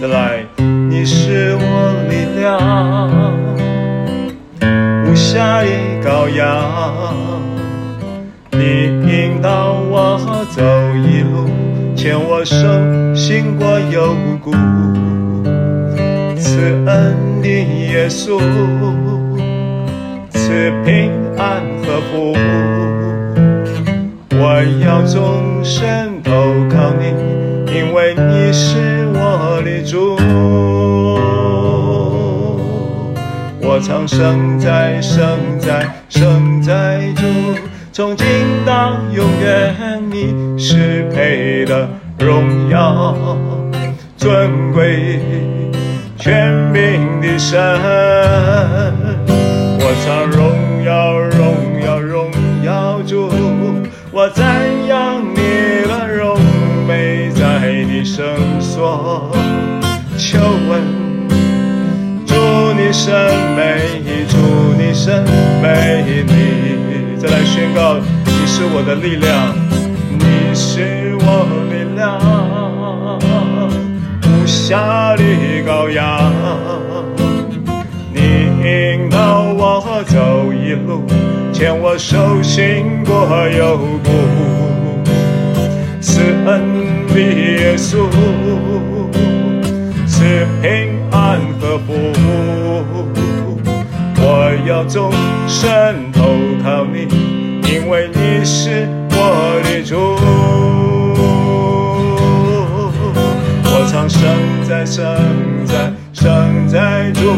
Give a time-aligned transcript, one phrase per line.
[0.00, 0.46] 再来，
[0.88, 2.56] 你是我力量，
[5.04, 5.68] 无瑕的
[6.00, 6.46] 羔羊，
[8.52, 10.16] 你引导我
[10.50, 10.62] 走
[11.04, 11.50] 一路，
[11.96, 12.54] 牵我手，
[13.12, 14.52] 行过幽谷，
[16.36, 18.38] 赐恩的耶稣，
[20.30, 22.36] 赐平安和福，
[24.30, 26.30] 我要终身投
[26.70, 27.12] 靠你，
[27.74, 28.97] 因为你是
[29.88, 30.18] 主。
[33.60, 37.22] 我唱圣哉，圣哉，圣哉主，
[37.92, 38.26] 从今
[38.66, 39.74] 到永远，
[40.10, 43.16] 你是配得荣耀、
[44.16, 45.20] 尊贵、
[46.18, 47.58] 权柄的神。
[49.80, 52.30] 我唱荣耀，荣耀，荣
[52.62, 53.30] 耀主，
[54.10, 54.44] 我赞
[54.86, 55.36] 扬你
[55.86, 56.38] 的荣
[56.86, 58.24] 美，在你圣
[58.60, 59.30] 所
[60.68, 60.80] 问。
[62.26, 62.34] 祝
[62.74, 63.12] 你神
[63.56, 64.36] 美，祝
[64.78, 65.24] 你神
[65.62, 66.28] 美丽。
[67.18, 69.54] 再来宣告，你是我的力量，
[70.18, 72.18] 你是我力量，
[74.22, 75.22] 无瑕的
[75.66, 76.32] 羔羊。
[78.12, 78.18] 你
[78.62, 81.02] 引导我走一路，
[81.52, 84.08] 牵我手行过幽谷，
[86.00, 88.06] 赐恩的耶稣，
[90.62, 91.86] 平安和福。
[94.20, 95.12] 我要终
[95.46, 96.20] 身投
[96.62, 97.08] 靠你，
[97.70, 100.16] 因为你是我的主。
[103.64, 104.20] 我唱圣
[104.68, 105.04] 哉，圣
[105.64, 107.32] 在，圣在主，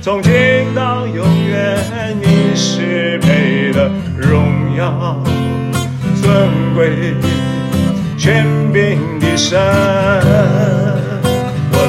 [0.00, 0.32] 从今
[0.74, 1.78] 到永远，
[2.20, 5.22] 你是配得荣耀、
[6.22, 7.14] 尊贵、
[8.16, 10.83] 权柄的神。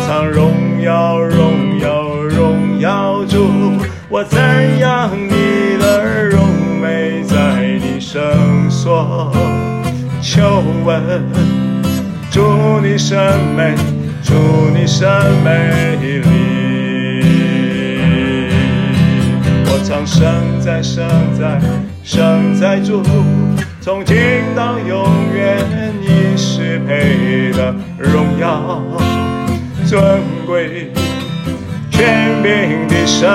[0.06, 3.50] 我唱荣耀，荣耀，荣耀主。
[4.08, 6.47] 我赞扬你的荣
[6.80, 7.35] 美，在
[7.81, 8.22] 你圣
[8.69, 9.34] 所
[10.22, 11.02] 求问，
[12.30, 13.18] 祝你圣
[13.56, 13.74] 美，
[14.22, 14.35] 祝
[14.75, 15.09] 你圣
[15.44, 16.22] 美丽。
[19.66, 20.30] 我唱圣
[20.62, 21.03] 哉，圣
[21.35, 21.59] 哉，
[22.03, 23.01] 圣哉主，
[23.81, 24.16] 从今
[24.56, 25.03] 到永
[25.34, 25.66] 远，
[26.00, 28.84] 你是配得荣耀
[29.85, 30.91] 尊贵。
[31.91, 33.29] 全民的神，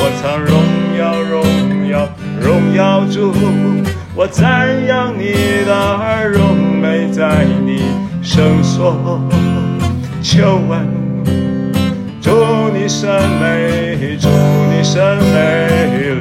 [0.00, 0.50] 我唱荣
[0.98, 1.44] 耀荣
[1.90, 2.08] 耀
[2.40, 3.34] 荣耀主，
[4.14, 5.34] 我赞扬你
[5.66, 7.82] 的荣美，在你
[8.22, 9.20] 圣所
[10.22, 10.80] 求问，
[12.22, 12.30] 祝
[12.72, 14.28] 你神美，祝
[14.72, 15.68] 你神美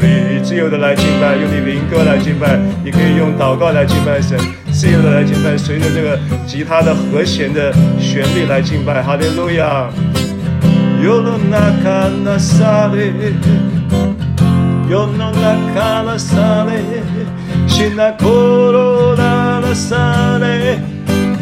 [0.02, 4.38] 你，自由的来敬拜，用你灵歌来敬拜，你可以用祷告来敬拜神，
[4.77, 9.91] 自由的来敬拜，随着这个吉他的和弦的旋律来敬拜，哈利路亚。
[11.03, 13.13] 世の中なされ
[14.89, 17.03] 世の中なされ
[17.67, 18.29] しなこ
[18.73, 20.79] ろななされ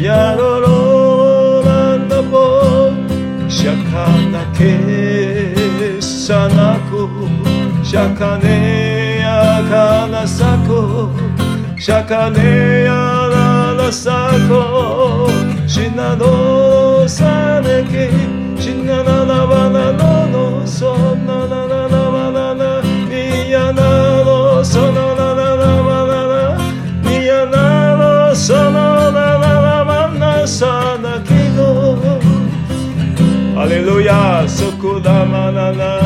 [0.02, 2.90] やろろなんだぼ
[3.50, 7.10] しゃかなけさなこ
[7.84, 11.10] しゃかねやかなさこ
[11.78, 13.23] しゃかねや
[13.91, 15.27] sako
[15.67, 17.05] Shina no
[18.61, 22.81] Shina na na wa na no no so na na na na wa na na
[23.09, 24.63] Miya na no.
[24.63, 26.41] So na na na na wa na na
[27.03, 30.45] Miya na no so na na na na na
[33.55, 34.45] Hallelujah
[35.03, 35.99] da ma na na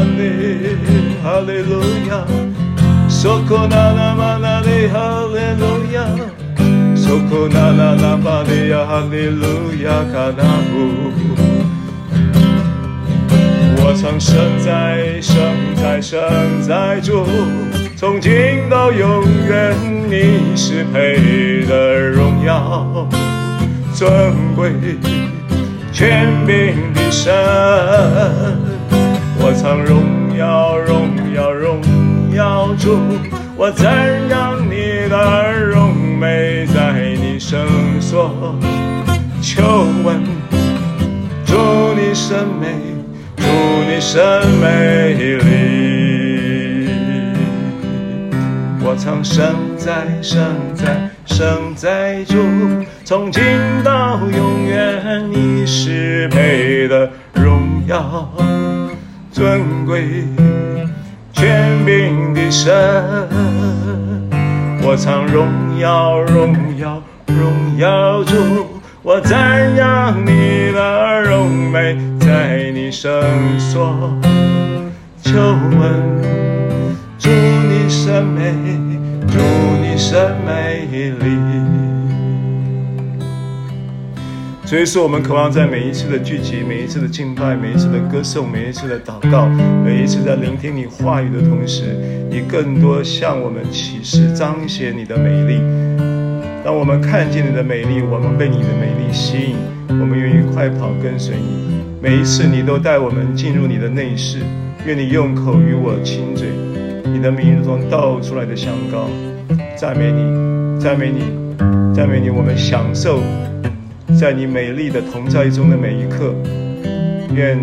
[1.23, 2.25] Hallelujah.
[3.69, 6.28] Na na ma na Hallelujah.
[7.09, 9.43] そこだまななねハレルヤそこななまなねハレルヤそこなななばねやハレル
[9.83, 10.75] ヤかなぶ
[13.77, 14.34] 我唱圣
[14.65, 15.37] 哉，圣
[15.77, 16.19] 哉，圣
[16.67, 17.27] 哉主，
[17.97, 18.33] 从今
[18.71, 19.77] 到永远，
[20.09, 23.06] 你是配得荣耀、
[23.93, 24.72] 尊贵、
[25.92, 27.31] 权柄的神。
[29.39, 31.83] 我唱荣耀，荣耀，荣
[32.33, 32.98] 耀主，
[33.54, 36.78] 我赞扬你的荣美，在你圣所
[39.59, 40.23] 求问，
[41.46, 41.53] 祝
[41.94, 42.67] 你神美。
[43.35, 43.44] 祝
[43.84, 46.88] 你神美丽，
[48.82, 50.41] 我唱圣哉，圣
[50.73, 52.38] 哉，圣哉主，
[53.03, 53.44] 从今
[53.84, 58.32] 到永远，你是配得荣耀、
[59.29, 60.23] 尊贵、
[61.34, 62.73] 权柄的神。
[64.82, 68.35] 我唱荣耀，荣耀，荣耀主，
[69.09, 70.72] 我赞扬你。
[70.72, 73.11] 的荣美在你圣
[73.58, 74.14] 所，
[75.23, 75.82] 求问
[77.17, 78.53] 祝你甚美，
[79.28, 79.40] 祝
[79.82, 81.38] 你甚美丽。
[84.64, 89.47] 所以说，我们渴望在每一次的聚集、每一次的敬拜、每一次的歌颂、每一次的祷告、
[89.84, 91.97] 每一次在聆听你话语的同时，
[92.29, 95.59] 你更多向我们启示、彰显你的美丽。
[96.64, 99.56] 当我们看见你的美丽，我们被你的美丽吸引，
[99.88, 101.82] 我们愿意快跑跟随你。
[102.02, 104.40] 每一次你都带我们进入你的内室，
[104.85, 106.50] 愿你用口与我亲嘴，
[107.06, 109.09] 你的名如同倒出来的香膏，
[109.76, 111.23] 赞美你，赞美你，
[111.94, 113.20] 赞美你，我们享受。
[114.20, 116.34] 在你美丽的同在中的每一刻，
[117.34, 117.58] 愿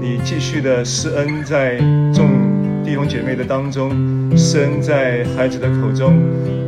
[0.00, 1.78] 你继续的施恩在
[2.12, 2.28] 众
[2.84, 3.90] 弟兄姐妹的当中，
[4.36, 6.14] 施恩在孩子的口中，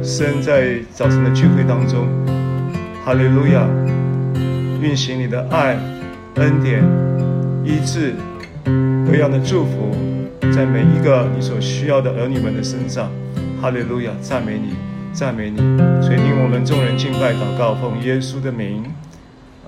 [0.03, 2.07] 生在早晨的聚会当中。
[3.05, 3.67] 哈利路亚！
[4.81, 5.79] 运行你的爱、
[6.37, 6.83] 恩典、
[7.65, 8.15] 医治、
[9.07, 9.95] 各样的祝福，
[10.53, 13.11] 在每一个你所需要的儿女们的身上。
[13.61, 14.11] 哈利路亚！
[14.21, 14.75] 赞美你。
[15.13, 15.59] 赞美你，
[16.01, 18.83] 垂听我们众人敬拜祷告，奉耶稣的名，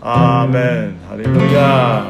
[0.01, 2.03] 阿门，哈利路亚。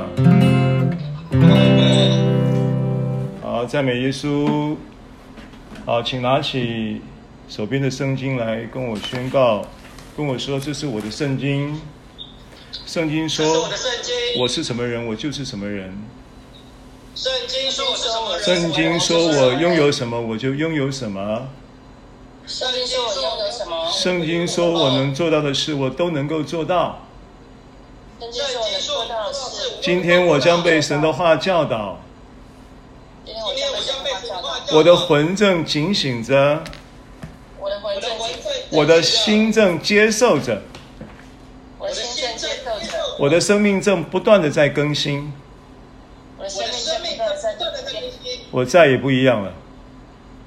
[3.42, 4.76] 好，赞美耶稣。
[5.84, 7.02] 好，请拿起
[7.48, 9.64] 手边的圣经来跟我宣告，
[10.16, 11.80] 跟我说，这是我的圣经。
[12.86, 13.68] 圣经说，
[14.38, 15.96] 我是什么人，我就是什么人。
[17.14, 21.48] 圣经说我是什么人，圣经说我拥有什么，我就拥有什么。
[22.46, 23.90] 圣经说我拥有什么？
[23.92, 27.06] 圣经说我能做到的事，我都能够做到。
[28.18, 32.00] 圣经说我能做到的事，今天我将被神的话教导。
[33.24, 34.76] 今天我将被神的话教导。
[34.76, 36.64] 我的魂正警醒着。
[38.74, 40.62] 我的心正接受着。
[41.78, 43.16] 我的心正接受着。
[43.18, 45.32] 我的生命正不断的在更新。
[46.38, 48.40] 我的生命正不断的在更新。
[48.50, 49.52] 我再也不一样了。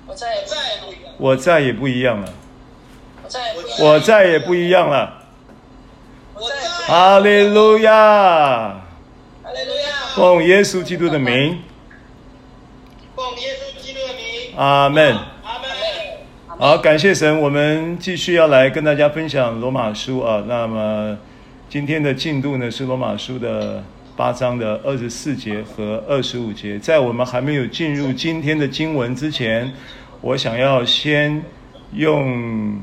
[0.08, 1.14] 我再也不一样。
[1.20, 2.34] 我再也不一样了，
[3.80, 5.24] 我再也不一样了，
[6.86, 7.92] 哈利路亚，
[9.42, 11.64] 哈利路亚，奉耶稣基督的名，
[13.16, 15.18] 奉耶稣基督的名，阿门。
[16.60, 20.44] 好，感谢神，我们继续要来跟大家分享罗马书啊。
[20.48, 21.16] 那么
[21.70, 23.84] 今天的进度呢是罗马书的
[24.16, 26.80] 八章的二十四节和二十五节。
[26.80, 29.72] 在我们还没有进入今天的经文之前。
[30.20, 31.40] 我想要先
[31.94, 32.76] 用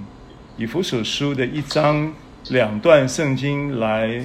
[0.57, 2.15] 以弗所书的一章
[2.51, 4.25] 两段圣经来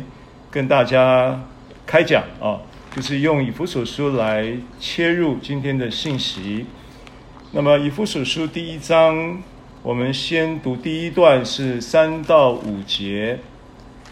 [0.52, 1.42] 跟大家
[1.88, 2.62] 开讲啊，
[2.96, 6.68] 就是用以弗所书来切入今天的信息。
[7.52, 9.42] 那么以弗所书第一章，
[9.82, 13.40] 我们先读第一段是三到五节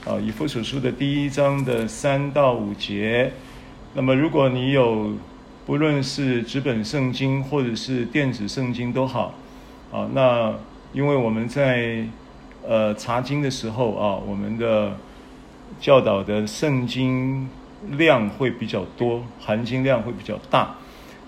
[0.07, 3.31] 啊，以弗所书的第一章的三到五节。
[3.93, 5.13] 那么如果你有
[5.67, 9.35] 不论是纸本圣经或者是电子圣经都好，
[9.91, 10.55] 啊，那
[10.91, 12.07] 因为我们在
[12.67, 14.97] 呃查经的时候啊，我们的
[15.79, 17.47] 教导的圣经
[17.91, 20.75] 量会比较多，含金量会比较大，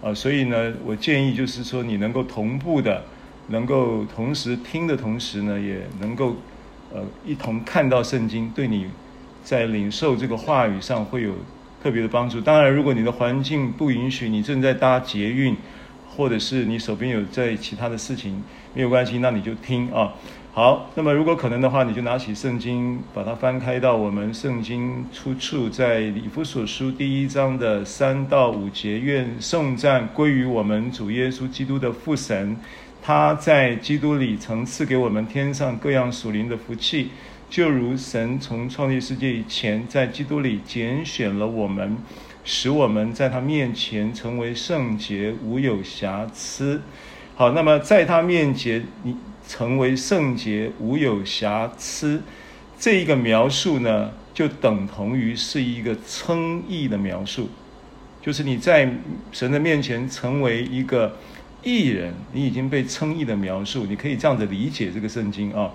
[0.02, 3.04] 啊，所以呢，我建议就是说你能够同步的，
[3.48, 6.36] 能够同时听的同时呢，也能够
[6.94, 8.88] 呃一同看到圣经，对你
[9.44, 11.34] 在领受这个话语上会有。
[11.82, 12.42] 特别的帮助。
[12.42, 15.56] 当然，如果你的环境不允许，你正在搭捷运，
[16.10, 20.14] 或者是你手边有在其他的事情，没有关系，那你就听啊。
[20.52, 29.00] 好，那么如果可能的话，你就拿起圣经，把它翻开到我们圣经出处在以弗所书第一章的三到五节。
[29.00, 32.58] 愿颂赞归于我们主耶稣基督的父神，
[33.02, 37.12] 他在基督里曾赐给我们天上各样属灵的福气。
[37.48, 41.96] 就如神从创立世界以前，在基督里拣选了我们，
[42.44, 46.82] 使我们在他面前成为圣洁，无有瑕疵。
[47.36, 49.16] 好，那么在他面前，你
[49.50, 52.22] 成为圣洁，无有瑕疵，
[52.78, 57.50] 这一个描述呢，就等同于是一个称义的描述，
[58.22, 58.94] 就是你在
[59.32, 61.18] 神的面前成为一个
[61.64, 65.74] 义人，你已经被称义的描述，你可以这样子理解这个圣经啊。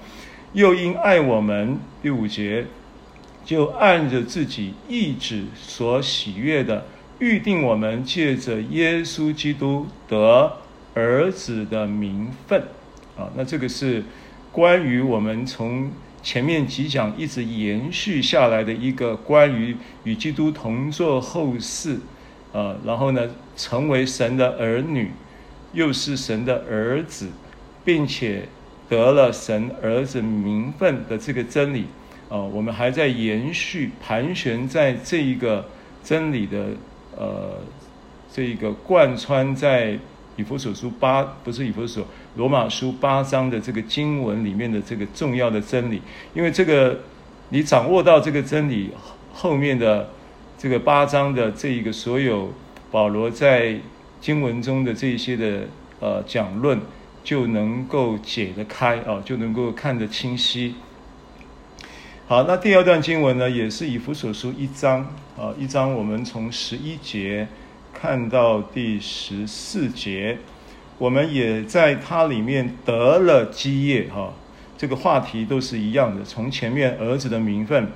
[0.53, 2.65] 又因爱我们，第五节，
[3.45, 6.87] 就按着自己意志所喜悦的，
[7.19, 10.59] 预定我们借着耶稣基督得
[10.95, 12.63] 儿子的名分。
[13.17, 14.03] 啊，那这个是
[14.53, 15.91] 关于我们从
[16.23, 21.99] 前面几讲一直延续下来的一个关于与基督同作后嗣，
[22.53, 25.11] 啊，然后呢，成为神的儿女，
[25.73, 27.29] 又是神的儿子，
[27.85, 28.49] 并且。
[28.87, 31.87] 得了神儿子名分的这个真理，
[32.29, 35.67] 啊，我们还在延续盘旋在这一个
[36.05, 36.67] 真理的
[37.17, 37.59] 呃
[38.31, 39.99] 这一个贯穿在
[40.37, 46.03] 以弗所书八不是以弗所罗马书八章的这个经文里面的这个重要的真理，
[46.35, 47.01] 因为这个
[47.51, 48.91] 你掌握到这个真理
[49.33, 50.11] 后面的
[50.59, 52.53] 这个八章的这一个所有
[52.91, 53.77] 保罗在
[54.21, 55.69] 经文中的这些的
[56.01, 56.81] 呃讲论，
[57.23, 60.75] 就能够解得开啊，就能够看得清晰。
[62.27, 65.01] 好，那第二段经文呢，也是以弗所书一章
[65.37, 67.47] 啊，一章我们从十一节
[67.95, 70.39] 看到第十四节。
[70.99, 74.33] 我们也在它里面得了基业哈，
[74.79, 76.25] 这个话题都是一样的。
[76.25, 77.89] 从前面儿子的名分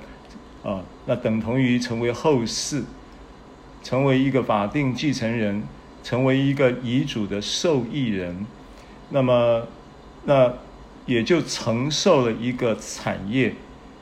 [0.63, 2.83] 啊，那等同于成为后嗣，
[3.81, 5.63] 成为一个法定继承人，
[6.03, 8.45] 成为一个遗嘱的受益人，
[9.11, 9.65] 那么
[10.25, 10.53] 那
[11.05, 13.53] 也就承受了一个产业。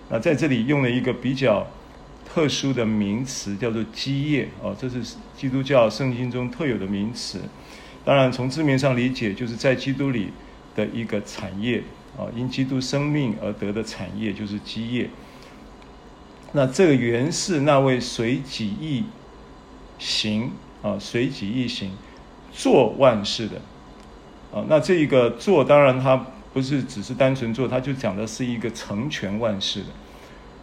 [0.10, 1.68] 那在这里用了一个比较
[2.38, 7.41] 特殊的名词，叫做基业啊，这是基督教圣经中特有的名词。
[8.06, 10.29] 当然，从字面上理解，就是在基督里
[10.75, 11.82] 的一个产业
[12.15, 15.10] 啊，因基督生命而得的产业就是基业。
[16.51, 19.06] 那这个原是那位随己意
[19.98, 20.51] 行
[20.84, 21.98] 啊，随己意行
[22.53, 23.60] 做万事的
[24.53, 24.63] 啊。
[24.70, 29.88] 那这一个做，当然它不是只是单纯做，它就讲的是一个成全万事的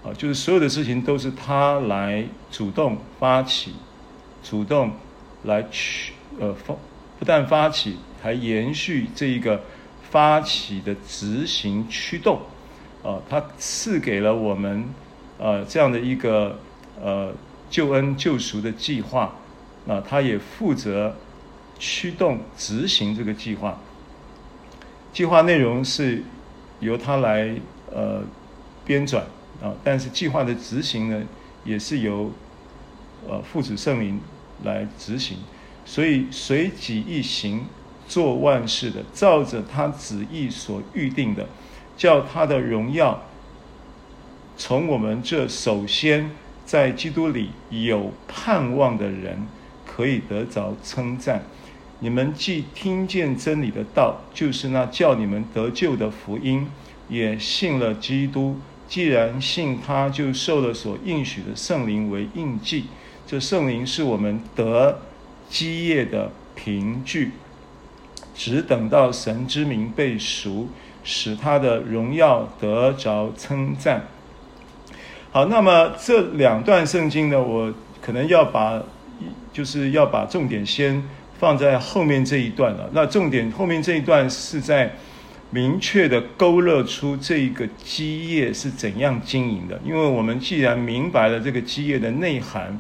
[0.05, 3.75] 啊，就是所有的事情都是他来主动发起，
[4.43, 4.93] 主动
[5.45, 6.75] 来去呃发。
[7.19, 9.63] 不但发起，还延续这一个
[10.11, 12.41] 发起的执行驱动，
[13.03, 14.85] 啊，他赐给了我们，
[15.39, 16.59] 呃，这样的一个
[17.01, 17.33] 呃
[17.71, 19.35] 救恩救赎的计划，
[19.87, 21.17] 那他也负责
[21.79, 23.79] 驱动执行这个计划。
[25.13, 26.23] 计划内容是
[26.81, 27.55] 由他来
[27.93, 28.23] 呃
[28.85, 29.23] 编纂
[29.65, 31.23] 啊，但是计划的执行呢，
[31.65, 32.31] 也是由
[33.27, 34.21] 呃父子圣灵
[34.63, 35.39] 来执行。
[35.87, 37.65] 所以随己意行，
[38.07, 41.47] 做万事的，照着他旨意所预定的，
[41.97, 43.23] 叫他的荣耀
[44.59, 46.31] 从我们这首先
[46.67, 49.47] 在基督里有盼望的人
[49.87, 51.43] 可以得着称赞。
[52.01, 56.67] 你们既听见真理的道，就是那叫你们得救的福音，
[57.09, 58.59] 也信了基督。
[58.95, 62.85] 既然信他，就受了所应许的圣灵为印记。
[63.27, 65.01] 这圣灵是我们得。
[65.51, 67.33] 基业的凭据，
[68.37, 70.69] 只等到神之名被赎，
[71.03, 74.07] 使他的荣耀得着称赞。
[75.33, 78.81] 好，那么这两段圣经呢，我可能要把，
[79.53, 81.03] 就是要把重点先
[81.39, 82.89] 放在后面这一段了。
[82.93, 84.95] 那重点后面这一段是在
[85.55, 89.81] 明确的勾勒出这一个基业是怎样经营的。
[89.87, 92.77] 因为我们既然明白了这个基业的内涵，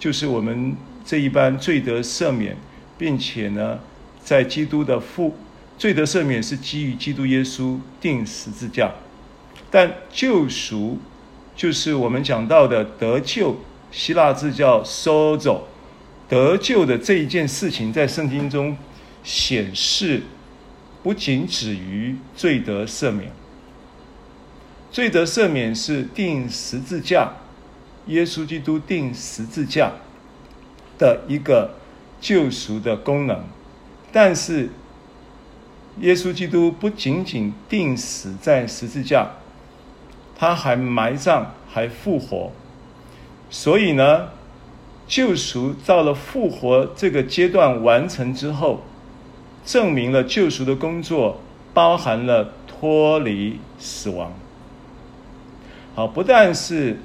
[0.00, 0.76] 就是我们。
[1.08, 2.56] 这一般罪得赦免，
[2.98, 3.78] 并且呢，
[4.24, 5.32] 在基督的父
[5.78, 8.90] 罪得赦免是基于基督耶稣钉十字架，
[9.70, 10.98] 但救赎
[11.54, 13.56] 就是我们讲到的得救，
[13.92, 15.60] 希腊字叫 sozo，
[16.28, 18.76] 得救的这一件事情，在圣经中
[19.22, 20.22] 显示
[21.06, 23.30] 不仅止于罪得赦免，
[24.90, 27.30] 罪得赦免是钉十字架，
[28.06, 29.92] 耶稣基督钉十字架。
[30.98, 31.76] 的一个
[32.20, 33.44] 救赎的功能，
[34.10, 34.70] 但是
[36.00, 39.30] 耶稣基督不仅仅钉死在十字架，
[40.36, 42.50] 他还埋葬，还复活。
[43.48, 44.30] 所以呢，
[45.06, 48.82] 救赎到了复活这个阶段完成之后，
[49.66, 51.40] 证明了救赎的工作
[51.74, 54.32] 包含了脱离死亡。
[55.94, 56.98] 好，不但是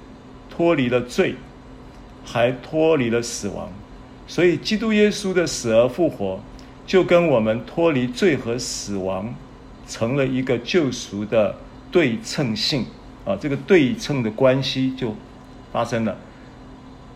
[0.50, 1.36] 脱离了罪，
[2.24, 3.70] 还脱离了死亡。
[4.28, 6.40] 所以，基督耶稣的死而复活，
[6.86, 9.34] 就跟我们脱离罪和死亡，
[9.88, 11.56] 成了一个救赎的
[11.92, 12.86] 对称性
[13.26, 13.36] 啊！
[13.36, 15.16] 这个对称的关系就
[15.74, 16.16] 发生了。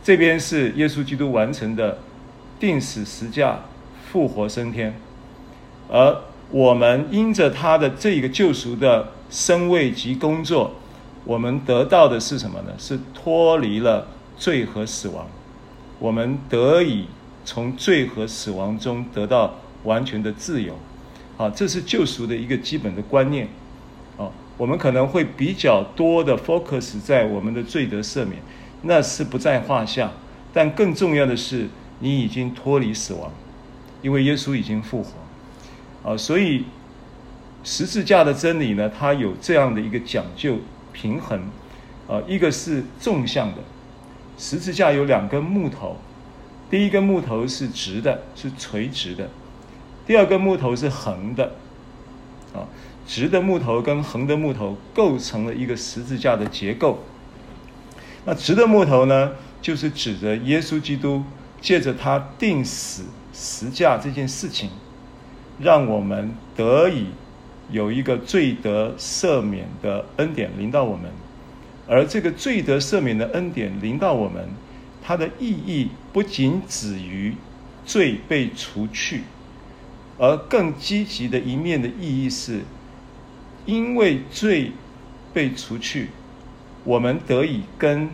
[0.04, 2.00] 这边是耶稣基督完成的
[2.60, 3.60] 钉死十架、
[4.12, 4.94] 复活升天，
[5.90, 10.72] 而我们因着他的这个救赎的身位及工作，
[11.24, 12.74] 我们得到的是什么呢？
[12.78, 15.28] 是脱离了罪和死亡。
[15.98, 17.06] 我们得以
[17.44, 20.78] 从罪和死亡中得到完全的自由，
[21.38, 23.48] 啊，这是救赎的一个基本的观念，
[24.18, 28.42] 啊，我们可能会比较多的 focus 在我们的罪得赦免，
[28.82, 30.12] 那是不在话下，
[30.54, 31.68] 但更重要的是，
[32.00, 33.32] 你已经脱离死亡，
[34.02, 35.12] 因为耶稣已经复活，
[36.06, 36.66] 啊，所以
[37.64, 40.58] 十字架的真理呢，它有这样的一个讲究
[40.94, 41.40] 平衡，
[42.08, 43.58] 啊，一个是纵向的，
[44.38, 45.98] 十字架有两根木头，
[46.70, 49.26] 第一根木头是直的，是垂直的；
[50.06, 51.56] 第二根木头是横的，
[52.54, 52.70] 啊，
[53.08, 57.00] 直的木头跟横的木头构成了一个十字架的结构。
[58.26, 61.24] 那直的木头呢，就是指着耶稣基督，
[61.62, 64.70] 借着他钉死十架这件事情，
[65.60, 67.08] 让我们得以
[67.72, 71.12] 有一个罪得赦免的恩典临到我们。
[71.88, 74.50] 而这个罪得赦免的恩典临到我们，
[75.04, 77.36] 它的意义不仅止于
[77.86, 79.22] 罪被除去，
[80.18, 82.62] 而更积极的一面的意义是，
[83.68, 84.72] 因为罪
[85.32, 86.10] 被除去，
[86.84, 88.10] 我们得以跟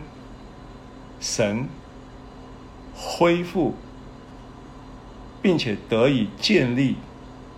[1.18, 1.66] 神
[2.94, 3.74] 恢复，
[5.40, 6.96] 并且得以建立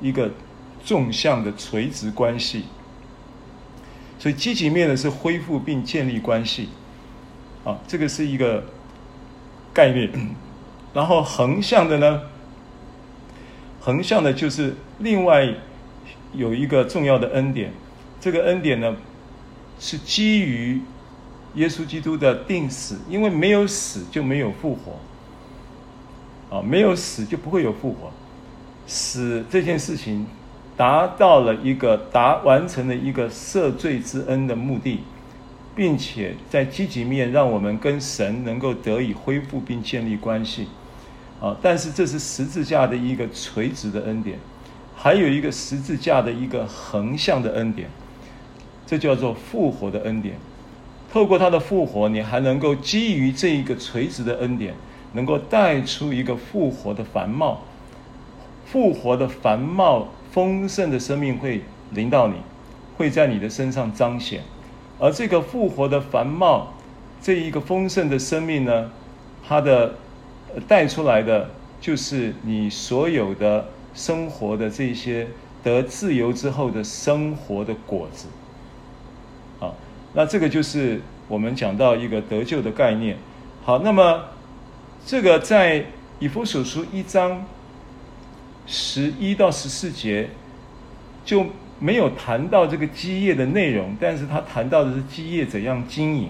[0.01, 0.31] 一个
[0.85, 2.65] 纵向的垂直关系。
[4.19, 6.69] 所以积极面的是恢复并建立关系，
[7.65, 8.65] 啊，这个是一个
[9.73, 10.11] 概念。
[10.95, 12.23] 然后横向的呢，
[13.81, 15.53] 横向的就是另外
[16.33, 17.73] 有一个重要的恩典，
[18.21, 18.97] 这个恩典呢
[19.81, 20.81] 是基于
[21.57, 28.13] 耶稣基督的定死，因为没有死就没有复活，啊，没有死就不会有复活，
[28.87, 30.27] 使这件事情。
[30.77, 34.99] 达到了一个达完成了一个赦罪之恩的目的，
[35.77, 40.67] 并且在积极面让我们跟神能够得以恢复并建立关系，
[41.41, 41.57] 啊！
[41.63, 44.37] 但是这是十字架的一个垂直的恩典，
[44.97, 47.89] 还有一个十字架的一个横向的恩典，
[48.85, 50.35] 这叫做复活的恩典。
[51.13, 54.75] 透过他的复活，你还能够基于这一个垂直的恩典，
[55.13, 57.63] 能够带出一个复活的繁茂，
[58.65, 60.09] 复活的繁茂。
[60.33, 62.35] 丰盛的生命会临到你，
[62.97, 64.43] 会在你的身上彰显，
[64.99, 66.75] 而这个复活的繁茂，
[67.23, 68.91] 这一个丰盛的生命呢，
[69.47, 69.95] 它的
[70.67, 71.49] 带出来的
[71.81, 75.29] 就是你所有的生活的这些
[75.63, 78.27] 得自由之后的生活的果子。
[79.61, 79.71] 啊，
[80.15, 83.17] 那这个就是我们讲到一个得救的概念。
[83.63, 84.25] 好，那么
[85.07, 85.85] 这个在
[86.19, 87.47] 以弗所书一章。
[88.67, 90.31] 十一到十四节
[91.25, 91.47] 就
[91.79, 96.29] 没有谈到这个基业的内容，但是他谈到的是基业怎样经营。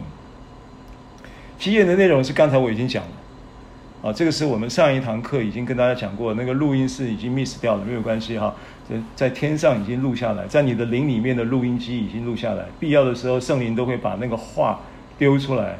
[1.58, 8.54] 基业的内容是刚才我已经讲了，啊，这个是我们上一堂课已经跟大家讲过，那个录音是已经 miss 掉了，没有关系哈，
[8.88, 14.80] 在在天上已经录下来，在你的灵里面的录音机已经录下来，必要的时候圣灵都会把那个话
[15.16, 15.78] 丢出来，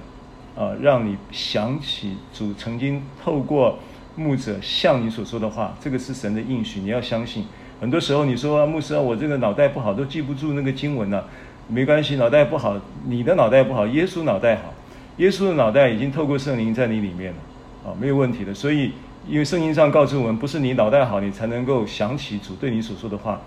[0.57, 3.79] 啊，让你想起主曾经透过。
[4.17, 7.45] 牧者向你所说的话，这个是神的应许，你要相信。
[7.81, 11.27] 很多时候你说，牧师啊，我这个脑袋不好，都记不住那个经文了。
[11.67, 14.73] 没关系，脑袋不好，你的脑袋不好，耶稣脑袋好。
[15.17, 18.53] 耶稣的脑袋已经透过圣灵在你里面了，啊，没有问题的。
[18.53, 18.93] 所以，
[19.29, 23.41] 因为圣经上告诉我们，不是你脑袋好，你才能够想起主对你所说的话，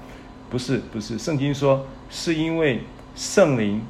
[0.50, 1.18] 不是，不是。
[1.18, 2.82] 圣经说，是因为
[3.16, 3.82] 圣灵，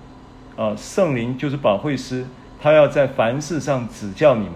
[0.56, 2.26] 啊，圣灵就是保惠师，
[2.62, 4.56] 他要在凡事上指教你们。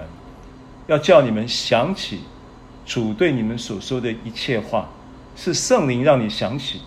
[0.91, 2.19] 要叫你们想起
[2.85, 4.89] 主对你们所说的一切话，
[5.37, 6.81] 是圣灵让你想起。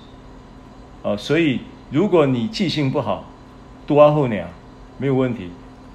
[1.03, 3.25] 啊，所以如果你记性不好，
[3.87, 4.47] 多阿后年
[4.99, 5.49] 没有问题，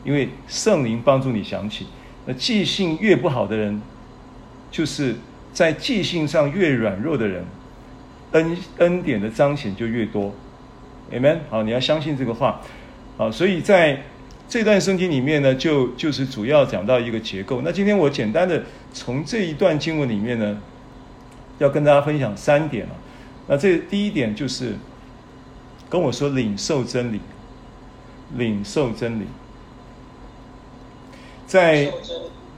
[0.03, 1.85] 因为圣灵帮助你想起。
[2.25, 3.79] 那记性越不好的人，
[4.71, 5.15] 就是
[5.53, 7.45] 在记性上越软弱的人，
[8.31, 10.33] 恩恩典的彰显就越多。
[11.11, 11.41] Amen。
[11.51, 12.59] 好，你要相信这个话。
[13.19, 14.01] 啊，所以在。
[14.49, 17.61] 这段圣经里面呢，就就是主要讲到一个结构。
[17.61, 20.59] 那今天我简单的从这一段经文里面呢，
[21.59, 22.91] 要跟大家分享三点啊。
[23.47, 24.73] 那这第一点就是
[25.87, 27.19] 跟我说领受真理，
[28.35, 29.25] 领受真理。
[31.45, 31.91] 在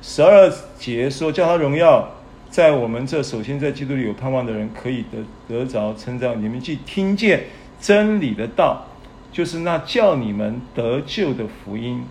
[0.02, 0.50] 十二
[0.80, 2.10] 节说叫他荣耀，
[2.50, 6.42] 在我们这首先在基督里有盼望的人可以得得着称赞。
[6.42, 7.44] 你们去听见
[7.82, 8.88] 真理的道。
[9.32, 12.04] 就是那叫你们得救的福音，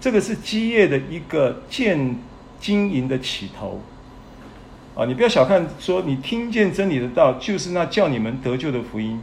[0.00, 2.16] 这个是基业的一个建
[2.60, 3.80] 经营的起头
[4.94, 5.04] 啊！
[5.04, 9.20] 你不要小看说你听见真理的道，就是那叫你们得救的福音，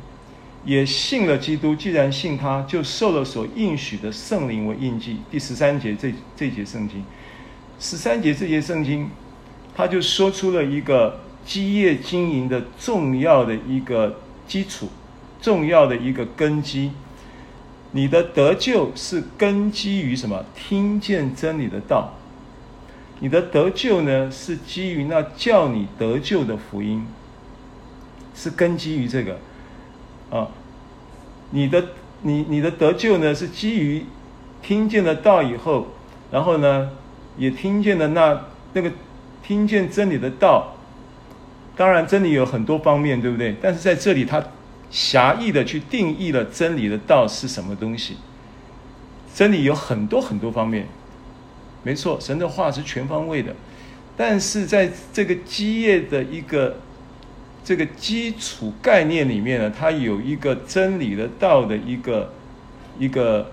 [0.66, 1.74] 也信了基督。
[1.74, 5.20] 既然信他，就受了所应许的圣灵为印记。
[5.32, 7.04] 第十三节这这节圣经，
[7.80, 9.10] 十三节这节圣经，
[9.74, 14.90] 他就说出了一个基业经营的重要的一个基础，
[15.42, 16.92] 重要的一个根基。
[17.96, 20.44] 你的得救是根基于什么？
[20.54, 22.12] 听见真理的道。
[23.22, 27.08] 你的得救呢，是基于那叫你得救的福音，
[28.36, 29.38] 是根基于这个。
[30.30, 30.50] 啊，
[31.52, 31.86] 你的
[32.24, 34.06] 你你的得救呢，是基于
[34.62, 35.88] 听见了道以后，
[36.30, 36.90] 然后呢，
[37.38, 38.42] 也听见了那
[38.74, 38.92] 那个
[39.42, 40.76] 听见真理的道。
[41.78, 43.56] 当然，真理有很多方面，对不对？
[43.62, 44.44] 但是在这里，他
[44.90, 48.18] 狭义的去定义了真理的道是什么东西。
[49.34, 50.88] 真理有很多很多方面，
[51.84, 53.56] 没错，神的话是全方位的。
[54.16, 56.78] 但是在这个基业的一个。
[57.68, 62.32] 这个基础概念里面呢，它有一个真理的道的一个
[63.00, 63.50] 一个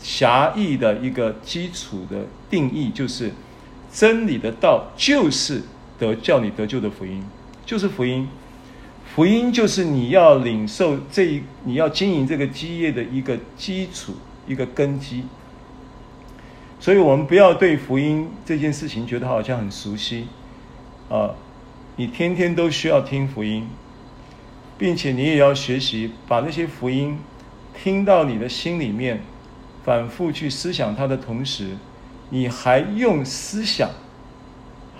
[0.00, 3.30] 狭义的一个基础的定义，就是
[3.92, 5.60] 真理的道就是
[5.98, 7.22] 得叫你得救的福音，
[7.66, 8.26] 就是福音。
[9.18, 14.14] 福音就是你要领受这一你要经营这个基业的一个基础
[14.46, 15.24] 一个根基。
[16.78, 20.28] 所以我们不要对福音这件事情觉得好像很熟悉
[21.08, 21.34] 啊。
[21.96, 23.66] 你天天都需要听福音，
[24.78, 27.18] 并且你也要学习把那些福音
[27.74, 29.20] 听到你的心里面，
[29.84, 31.76] 反复去思想它的同时，
[32.30, 33.90] 你还用思想，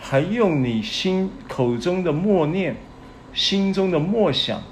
[0.00, 2.74] 还用你心口中的默念、
[3.32, 4.62] 心中的默想，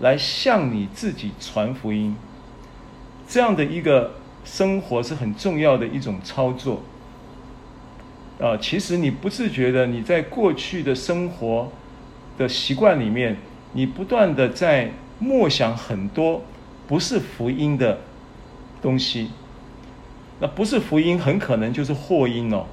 [0.00, 2.16] 来向你自己传福音。
[3.26, 4.12] 这样的一个
[4.44, 6.82] 生活是很重要的一种操作。
[8.40, 11.70] 啊，其实你不自觉的，你在过去的生活
[12.36, 13.36] 的习惯里面，
[13.72, 16.42] 你不断的在默想很多
[16.88, 18.00] 不是福音的
[18.82, 19.30] 东西。
[20.40, 22.66] 那不是福音，很可能就是祸音哦。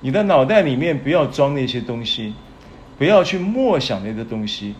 [0.00, 2.34] 你的脑袋里面不要装那些东西，
[2.98, 4.74] 不要去默想那些东西，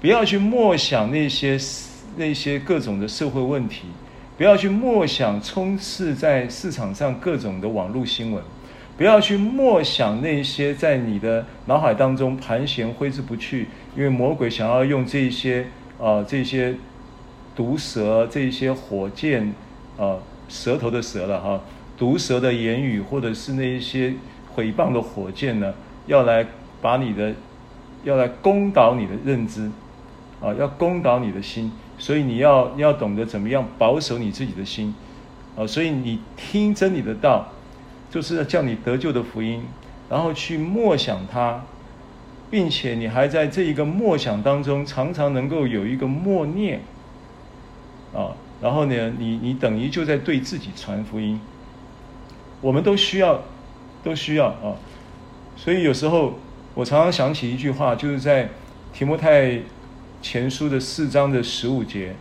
[0.00, 1.58] 不要去默想那些
[2.16, 3.86] 那些各种的社会问题，
[4.38, 8.42] 不要去默想充斥在市场上各种的网络新闻。
[8.96, 15.62] 不要去默想那些在你的脑海当中盘旋挥之不去，因为魔鬼想要用这些
[15.98, 16.74] 啊、呃、这些
[17.54, 19.42] 毒蛇、这些火箭
[19.98, 21.60] 啊、呃、舌头的蛇了哈，
[21.98, 24.14] 毒蛇的言语，或者是那一些
[24.54, 25.74] 毁谤的火箭呢，
[26.06, 26.46] 要来
[26.80, 27.34] 把你的
[28.06, 29.70] 要来攻倒你的认知
[30.40, 34.94] 啊，要攻倒你的心，所以你要你要懂得怎么样保守你自己的心
[35.56, 37.48] 啊，所以你听真理的道。
[38.08, 39.62] 就是叫你得救的福音，
[40.08, 41.60] 然后去默想它，
[42.48, 46.80] 并且你还在这一个默想当中，常常能够有一个默念，
[48.14, 48.30] 啊，
[48.62, 51.38] 然后呢，你你等于就在对自己传福音。
[52.62, 53.42] 我们都需要，
[54.04, 54.78] 都需要啊，
[55.56, 56.38] 所以有时候
[56.76, 58.50] 我常常想起一句话，就是在
[58.92, 59.60] 提摩太
[60.20, 62.14] 前书的四章的十五节，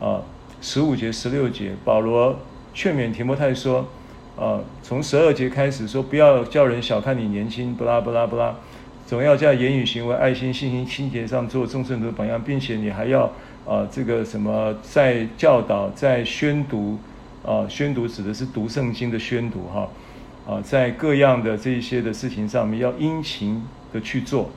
[0.00, 0.22] 啊，
[0.62, 2.38] 十五节、十六节，保罗
[2.72, 3.86] 劝勉提摩太说。
[4.34, 8.54] 啊，从十二节开始说，不要叫人小看你年轻，不拉不拉不拉，
[9.06, 13.30] 总要在言语、行为、爱心、信心、清洁上做众圣徒的榜样，并且你还要
[13.66, 16.98] 啊，这个什么在教导、在宣读，
[17.44, 19.86] 啊，宣读指的是读圣经的宣读哈，
[20.46, 24.50] 啊，在各样的这些的事情上面要殷勤的去做。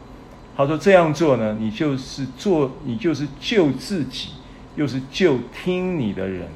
[0.55, 4.29] 他说这样做呢，你就是做，你就是救自己，
[4.75, 6.47] 又是救听你的人。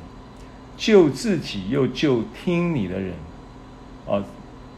[0.78, 3.12] 救自己又救听你的人，
[4.08, 4.24] 啊，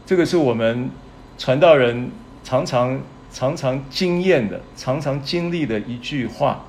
[0.04, 0.90] 这个是我们
[1.38, 2.10] 传道人
[2.42, 6.64] 常常常常经验的、常常经历的一句话，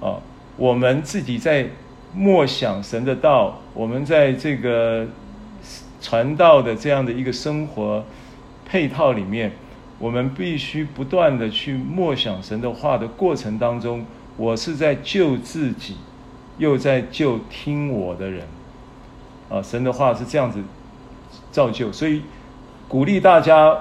[0.00, 0.18] 啊，
[0.56, 1.68] 我们自己在
[2.12, 5.06] 默想神的道，我们在这个
[6.00, 8.04] 传道的这样的一个生活
[8.68, 9.52] 配套里面，
[9.98, 14.04] 我们必须不断的去默想神的话的过程当中，
[14.36, 15.96] 我是在救自己。
[16.58, 18.42] 又在救听我的人，
[19.50, 20.58] 啊，神的话是这样子
[21.52, 22.22] 造就，所以
[22.88, 23.76] 鼓励大家，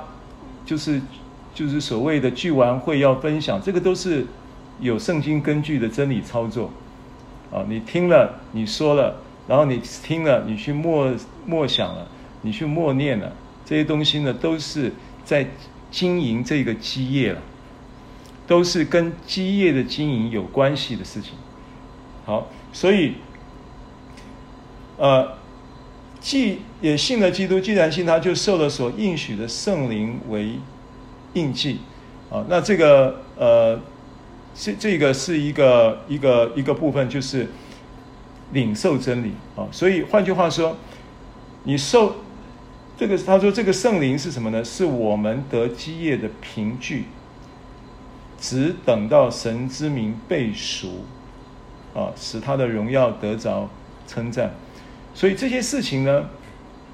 [0.66, 1.02] 就是
[1.54, 4.26] 就是所谓的聚完会要分享，这个都是
[4.82, 6.70] 有圣经根据的真理操作，
[7.50, 9.16] 啊，你听了，你说了，
[9.48, 11.10] 然后你听了，你去默
[11.46, 12.06] 默想了，
[12.42, 13.32] 你去默念了，
[13.64, 14.92] 这些东西呢，都是
[15.24, 15.48] 在
[15.96, 17.42] 经营这个基业了，
[18.46, 21.32] 都是跟基业的经营有关系的事情，
[22.26, 22.52] 好。
[22.74, 23.14] 所以，
[24.98, 25.38] 呃，
[26.20, 30.60] 既也信了基督，既然信他，就受了所应许的圣灵为
[31.36, 31.80] 印记，
[32.30, 33.80] 啊，那这个呃，
[34.54, 37.48] 这这个是一个一个一个部分，就是
[38.52, 39.66] 领受真理啊。
[39.72, 40.76] 所以换句话说，
[41.64, 42.18] 你受
[42.98, 44.64] 这个，他说这个圣灵是什么呢？
[44.64, 47.06] 是我们得基业的凭据，
[48.40, 51.06] 只等到神之名被赎。
[51.96, 53.70] 啊，使他的荣耀得着
[54.06, 54.54] 称赞，
[55.14, 56.26] 所以这些事情呢，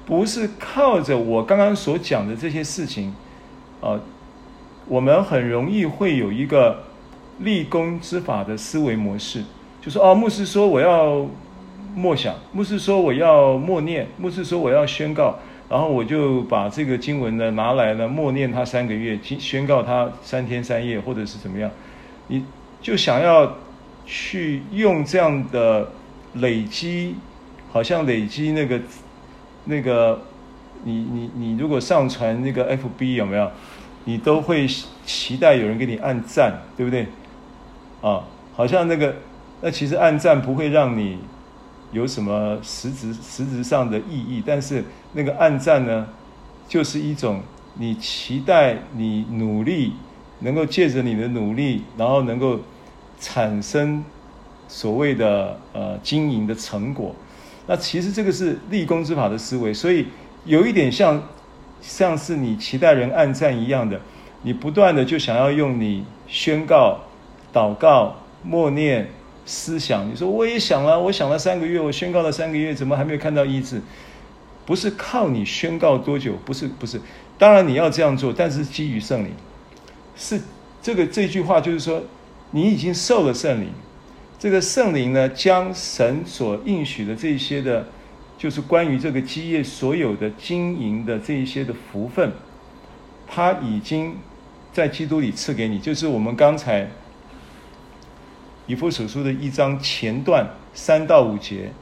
[0.06, 3.12] 不是靠着我刚刚所讲的这些事情，
[3.80, 3.98] 啊，
[4.86, 6.84] 我们很容易会有一个
[7.40, 9.42] 立功之法的思维模式，
[9.80, 11.26] 就是哦，牧师说我要
[11.96, 15.40] 默想，牧师说我要默念，牧师说我要宣告，
[15.72, 21.70] 然后我就把这个经文呢拿来呢默念它三个月，宣告它三天三夜，或者是怎么样，
[22.28, 22.44] 你
[22.82, 23.56] 就想要
[24.04, 25.90] 去用这样的
[26.34, 27.16] 累积，
[27.72, 28.78] 好像累积那个
[29.64, 30.20] 那个，
[30.84, 33.50] 你你你如果上传那个 FB 有没有，
[34.04, 34.66] 你都会
[35.06, 37.06] 期待有人给你按赞，对不对？
[38.02, 38.22] 啊，
[38.54, 39.16] 好像那个。
[39.64, 41.16] 那其实按赞不会让你
[41.92, 46.08] 有什么实质实质上的意义，但是那个暗战呢，
[46.66, 47.40] 就是一种
[47.74, 49.92] 你期待你努力
[50.40, 52.58] 能够借着你的努力，然后能够
[53.20, 54.02] 产生
[54.66, 57.14] 所谓的呃经营的成果。
[57.66, 60.06] 那其实这个是立功之法的思维，所以
[60.46, 61.22] 有一点像
[61.80, 64.00] 像是你期待人暗战一样的，
[64.42, 66.98] 你不断的就想要用你宣告、
[67.52, 69.08] 祷告、默念。
[69.44, 73.80] 思想，你说我也想了，我想了三个月，我宣告了三个月，怎么还没有看到医治？
[74.64, 77.00] 不是靠你宣告多久，不是不是，
[77.36, 79.32] 当然你要这样做，但是基于圣灵，
[80.14, 80.40] 是
[80.80, 82.00] 这个这句话就是说，
[82.52, 83.70] 你已经受了圣灵，
[84.38, 87.86] 这个圣灵呢，将神所应许的这些的，
[88.38, 92.32] 就是关于这个基业所有的经营的这一些的福分，
[93.26, 94.14] 他已经
[94.72, 96.88] 在基督里赐给你，就是我们刚才。
[98.66, 101.72] 以弗所书的一章前段三到五节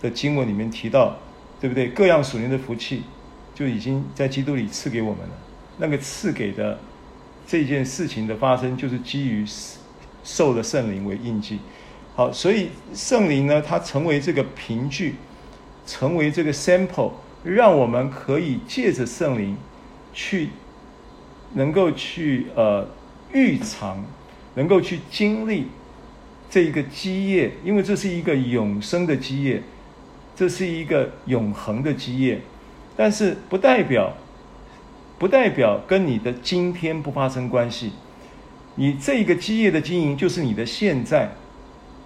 [0.00, 1.16] 的经文里面提到，
[1.60, 1.88] 对不对？
[1.88, 3.02] 各样属灵的福气
[3.54, 5.34] 就已经在基督里赐给我们了。
[5.76, 6.78] 那个赐给的
[7.46, 9.44] 这件事情的发生，就是基于
[10.24, 11.58] 受了圣灵为印记。
[12.14, 15.16] 好，所以圣灵呢，它成为这个凭据，
[15.86, 17.12] 成为这个 sample，
[17.44, 19.56] 让我们可以借着圣灵
[20.12, 20.50] 去
[21.52, 22.88] 能够去呃
[23.32, 24.02] 预尝，
[24.54, 25.66] 能够去经历。
[26.50, 29.62] 这一个基业，因为这是一个永生的基业，
[30.34, 32.40] 这是一个永恒的基业，
[32.96, 34.12] 但是不代表，
[35.16, 37.92] 不代表跟你的今天不发生关系。
[38.74, 41.30] 你这个基业的经营就是你的现在，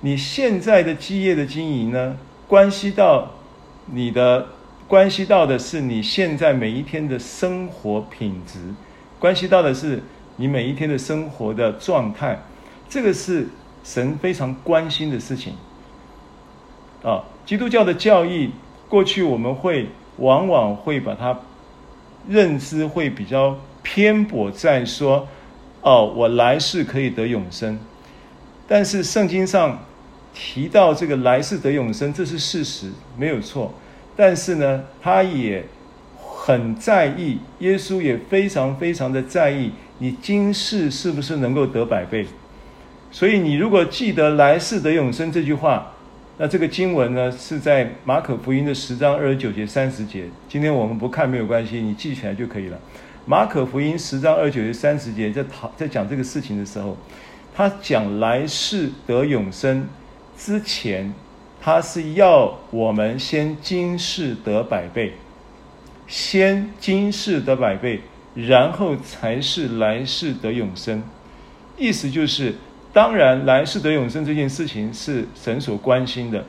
[0.02, 3.30] 你现在的基业的经营呢，关系到
[3.87, 4.48] 你的，
[4.87, 8.59] 关系到的是你现在每一天的生活品质，
[9.18, 10.02] 关系到的是
[10.37, 12.42] 你每一天的生活的状态，
[12.90, 13.48] 这个是。
[13.85, 15.53] 神非常关心的事情，
[17.03, 18.51] 啊，基督教的教义
[18.88, 21.38] 过去我们会往往会把它
[22.27, 25.29] 认知会比较偏颇在说，
[25.83, 27.79] 哦，我来世可以得永生，
[28.66, 29.81] 但是圣经上
[30.33, 33.75] 提到这个来世得永生，这是事实，没有错，
[34.16, 35.62] 但是呢，他也
[36.16, 42.27] 很在意，耶稣也非常非常的在意，你今世是不是能够得百倍。
[43.14, 45.92] 所以，你如果记得“来世得永生”这句话，
[46.37, 50.24] 那这个经文呢是在马可福音的十章二十九节、三十节。
[50.48, 52.79] 今天我们不看没有关系，你记起来就可以了。
[53.24, 56.96] 马可福音十章二十九节、三十节在讨在讲这个事情的时候，
[57.55, 59.87] 他讲来世得永生
[60.37, 61.14] 之前，
[61.61, 65.12] 他是要我们先今世得百倍，
[66.09, 68.00] 先今世得百倍，
[68.35, 71.00] 然后才是来世得永生。
[71.79, 72.57] 意思就是。
[72.94, 76.44] 当然，来世得永生这件事情是神所关心的，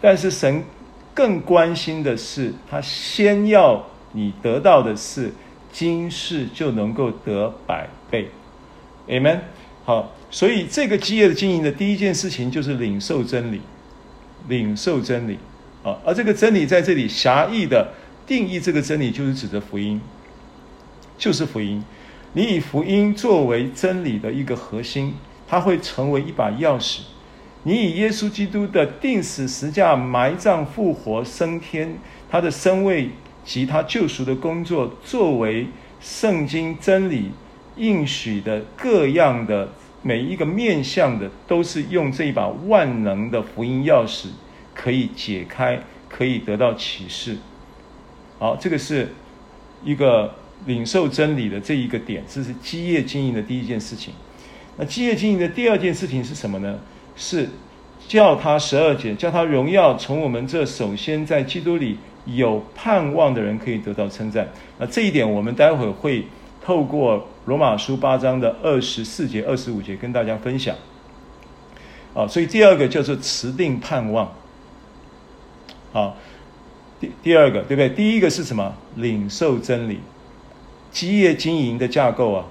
[0.00, 0.64] 但是神
[1.12, 5.30] 更关心的是，他先要你得到的是
[5.70, 8.30] 今世就能够得百倍
[9.08, 9.40] ，Amen。
[9.84, 13.60] 好，所以这个基业的经营的第一件事情就是领受真理，
[14.48, 15.38] 领受真理
[15.82, 17.92] 啊，而这个真理在这里狭义的
[18.26, 20.00] 定义，这个真理就是指的福音，
[21.18, 21.84] 就是福音。
[22.32, 25.12] 你以福音作为真理的一个核心。
[25.50, 27.00] 它会成为一把钥匙。
[27.64, 31.98] 你以耶稣基督的钉死、十架、埋葬、复活、升天，
[32.30, 33.10] 他的身位
[33.44, 35.66] 及他救赎的工作，作为
[36.00, 37.32] 圣经真理
[37.76, 39.68] 应许的各样的
[40.02, 44.28] 每一个面向的，都是用这一把万能的福音钥匙
[44.72, 47.36] 可以解开，可以得到启示。
[48.38, 49.12] 好，这个是
[49.84, 50.32] 一个
[50.64, 54.14] 领受真理的这一个点，这是基业经营的第一件事情。
[54.80, 56.78] 那基业经营的第二件事情是什么呢？
[57.14, 57.46] 是
[58.08, 64.48] 叫他十二节，叫他荣耀从我们这首先在基督里有盼望的人可以得到称赞。
[64.78, 66.24] 那这一点我们待会儿会
[66.64, 70.74] 透过罗马书八章的二十四节、二十五节跟大家分享。
[72.14, 74.32] 啊，所以第二个叫做持定盼望。
[75.92, 76.16] 好，
[76.98, 77.90] 第第二个对不对？
[77.90, 78.74] 第一个是什么？
[78.96, 80.00] 领受真理，
[80.90, 82.46] 基业经营的架构啊。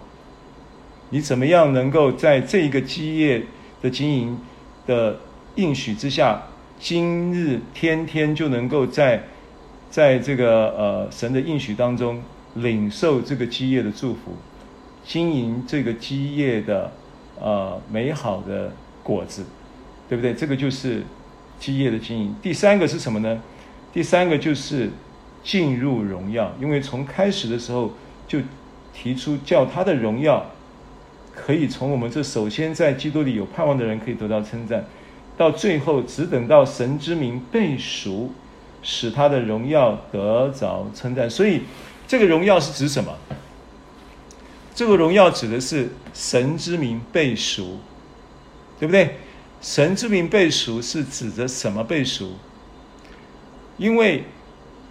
[1.11, 3.41] 你怎么样能够在这个基业
[3.81, 4.37] 的经营
[4.85, 5.17] 的
[5.55, 6.43] 应许之下，
[6.79, 9.23] 今日天天就能够在
[9.89, 12.21] 在这个呃神的应许当中
[12.55, 14.35] 领受这个基业的祝福，
[15.03, 16.91] 经营这个基业的
[17.39, 19.43] 呃美好的果子，
[20.07, 20.33] 对不对？
[20.33, 21.03] 这个就是
[21.59, 22.35] 基业的经营。
[22.41, 23.41] 第三个是什么呢？
[23.91, 24.91] 第三个就是
[25.43, 27.91] 进入荣耀，因为从开始的时候
[28.27, 28.39] 就
[28.93, 30.45] 提出叫他的荣耀。
[31.45, 34.86] 可以从我们这首先在基督里有盼望的人可以得到称赞，
[35.38, 38.32] 到最后只等到神之名被赎，
[38.84, 41.30] 使他的荣耀得着称赞。
[41.30, 41.62] 所以
[42.08, 43.17] 这个荣耀是指什么？
[44.75, 47.80] 这个荣耀指的是神之名被赎，
[48.80, 49.15] 对不对？
[49.62, 52.34] 神之名被赎是指着什么被赎？
[53.78, 54.25] 因为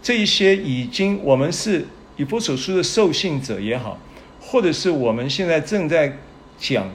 [0.02, 3.98] 这一些已经我们是以弗所书的受信者也好，
[4.40, 6.18] 或者是我们现在正在。
[6.58, 6.90] 讲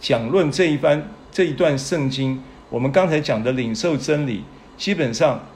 [0.00, 4.42] 讲论这一番这一段圣经，我们刚才讲的领受真理，
[4.76, 5.46] 基本上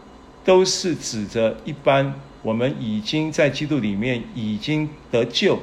[0.45, 5.59] 都是指着一般我们已经在基督里面已经得救，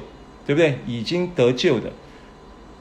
[0.46, 0.78] 对不对？
[0.86, 1.92] 已经得救的，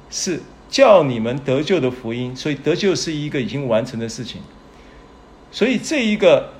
[0.10, 2.36] 是叫你们得救的福音。
[2.36, 4.42] 所以得救是一个已经完成的事情。
[5.52, 6.52] 所以这一个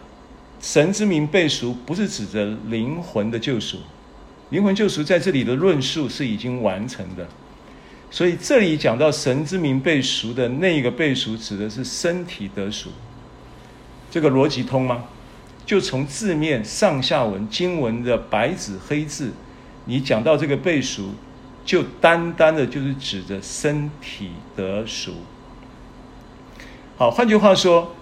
[0.62, 3.78] 神之名被赎，不是指着灵魂的救赎，
[4.50, 7.28] 灵魂救赎在这里的论述是已经完成的。
[8.12, 12.90] 所以这里讲到神之名被赎的那个被赎，指的是身体得赎。
[14.10, 15.06] 这个逻辑通吗？
[15.66, 19.34] 就从字面上下文经文的白纸黑字，
[19.86, 21.16] 你讲到这个被赎，
[21.66, 25.16] 就单单的就是指着身体得赎。
[26.96, 27.96] 好，换句话说，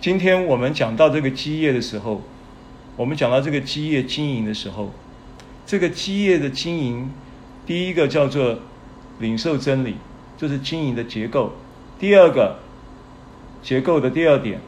[0.00, 2.22] 今天我们讲到这个基业的时候，
[2.96, 4.92] 我们讲到这个基业经营的时候，
[5.64, 7.12] 这个基业的经营，
[7.64, 8.58] 第一个叫做。
[9.18, 9.96] 领受真理，
[10.36, 11.52] 就是经营的结构。
[11.98, 12.58] 第二个
[13.62, 14.60] 结构的第二点，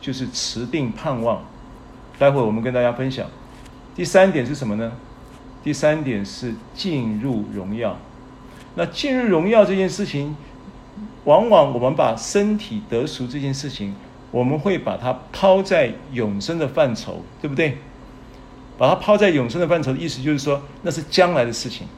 [0.00, 1.44] 就是持定盼望。
[2.18, 3.26] 待会我们跟大家分享。
[3.94, 4.92] 第三点是什么呢？
[5.62, 7.96] 第三点是进入荣耀。
[8.74, 10.36] 那进入荣耀这件事情，
[11.24, 13.94] 往往我们把身体得赎这件事情，
[14.30, 17.78] 我们会把它抛在永生的范畴，对不对？
[18.78, 21.88] 把它抛在永生的范畴的意思就是说，那是将来的事情。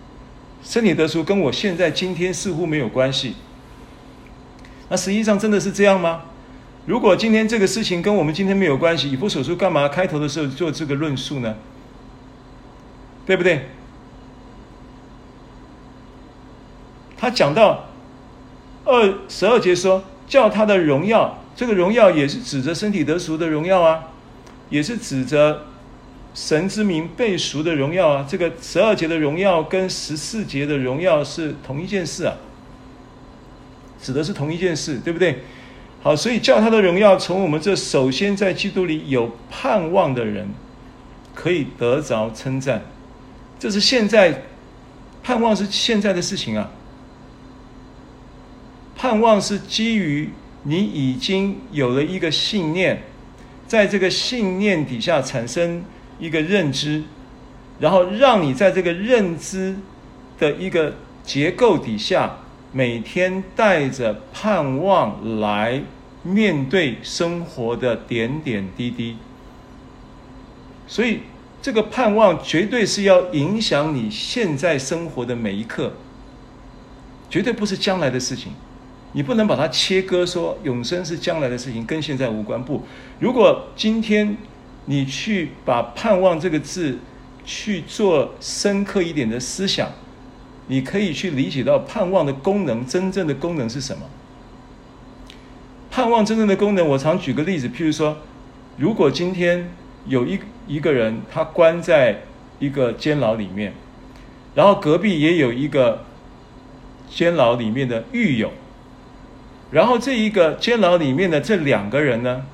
[0.62, 3.34] 身体得赎跟我现在今天似乎没有关系，
[4.88, 6.22] 那实际上真的是这样吗？
[6.86, 11.56] 如果今天这个事情跟我们今天没有关系，以弗所书干嘛开头的时候做这个论述呢？
[13.26, 13.66] 对不对？
[17.16, 17.86] 他讲到
[18.84, 24.04] 二十二节说，叫他的荣耀，这个荣耀也是指着身体得赎的荣耀啊，
[24.68, 25.66] 也是指着。
[26.32, 32.36] 神之名被赎的荣耀啊，这个十二节的荣耀跟十四节的荣耀是同一件事啊，
[34.00, 35.40] 指的是同一件事，对不对？
[36.02, 40.48] 好，所以叫他的荣耀从我们这首先在基督里有盼望的人
[41.34, 42.80] 可以得着称赞，
[43.58, 44.44] 这是现在
[45.24, 46.70] 盼望是现在的事情啊，
[48.96, 50.30] 盼望是基于
[50.62, 53.02] 你已经有了一个信念，
[53.66, 55.82] 在这个信念底下产生。
[56.20, 57.02] 一个认知，
[57.80, 59.74] 然后让你在这个认知
[60.38, 62.36] 的一个结构底下，
[62.72, 65.82] 每天带着盼望来
[66.22, 69.16] 面对生活的点点滴滴。
[70.86, 71.20] 所以，
[71.62, 75.94] 这个盼望绝对是要影响你现在生活的每一刻，
[77.30, 78.52] 绝对不是将来的事情。
[79.12, 82.62] 你不能把它切割，说永生是将来的事情，跟现在无关。
[82.62, 82.82] 不，
[83.18, 84.36] 如果今天。
[84.86, 86.98] 你去把“盼望”这个字
[87.44, 89.88] 去做深刻一点的思想，
[90.66, 94.02] 你可以去理解到盼望的功能，真正的功能是什么？
[95.90, 98.16] 盼望真正的功能，我常举个例子，譬如说，
[98.78, 99.70] 如果今天
[100.06, 102.22] 有一一个人他关在
[102.58, 103.72] 一个监牢里面，
[104.54, 106.04] 然后隔壁也有一个
[107.08, 108.52] 监牢里面的狱友，
[109.70, 112.44] 然后这一个监牢里面的这两个人呢，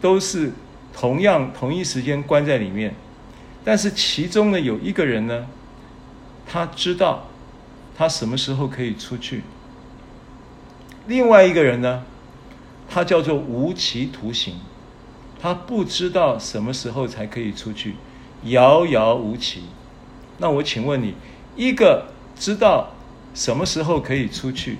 [0.00, 0.52] 都是。
[0.92, 2.94] 同样同一时间关在里面，
[3.64, 5.46] 但是其中呢有一个人呢，
[6.46, 7.26] 他知道
[7.96, 9.42] 他什么时候可以出去。
[11.06, 12.04] 另外一个人呢，
[12.88, 14.56] 他叫做无期徒刑，
[15.40, 17.96] 他不知道什么时候才可以出去，
[18.44, 19.64] 遥遥无期。
[20.38, 21.14] 那我请问你，
[21.56, 22.06] 一个
[22.38, 22.90] 知道
[23.34, 24.78] 什么时候可以出去，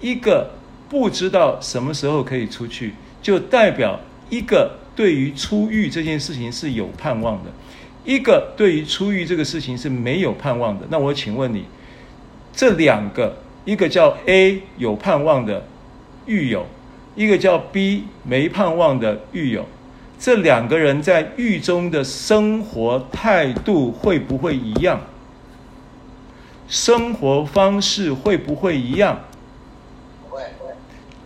[0.00, 0.50] 一个
[0.88, 4.81] 不知道什么时候可以出去，就代表一个。
[4.94, 7.50] 对于出狱这件事情是有盼望的，
[8.04, 10.86] 一个对于出狱这个事情是没有盼望的。
[10.90, 11.64] 那我请问你，
[12.52, 15.64] 这两个，一个叫 A 有盼望的
[16.26, 16.66] 狱友，
[17.14, 19.66] 一个叫 B 没盼望的狱友，
[20.18, 25.00] 这两个人在狱中的生活态度会不会一样？
[26.68, 29.20] 生活方式会不会一样？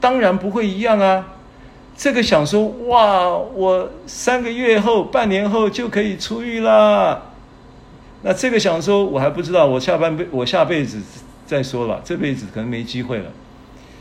[0.00, 1.35] 当然不会一样啊！
[1.96, 7.22] 这个想说哇，我三个月后、半年后就可以出狱啦。
[8.22, 11.00] 那这个想说，我还不知道，我下半辈我下辈子
[11.46, 13.30] 再说了，这辈子可能没机会了。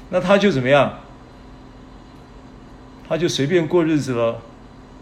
[0.10, 1.00] 那他就怎么样？
[3.08, 4.42] 他就随便过日子了，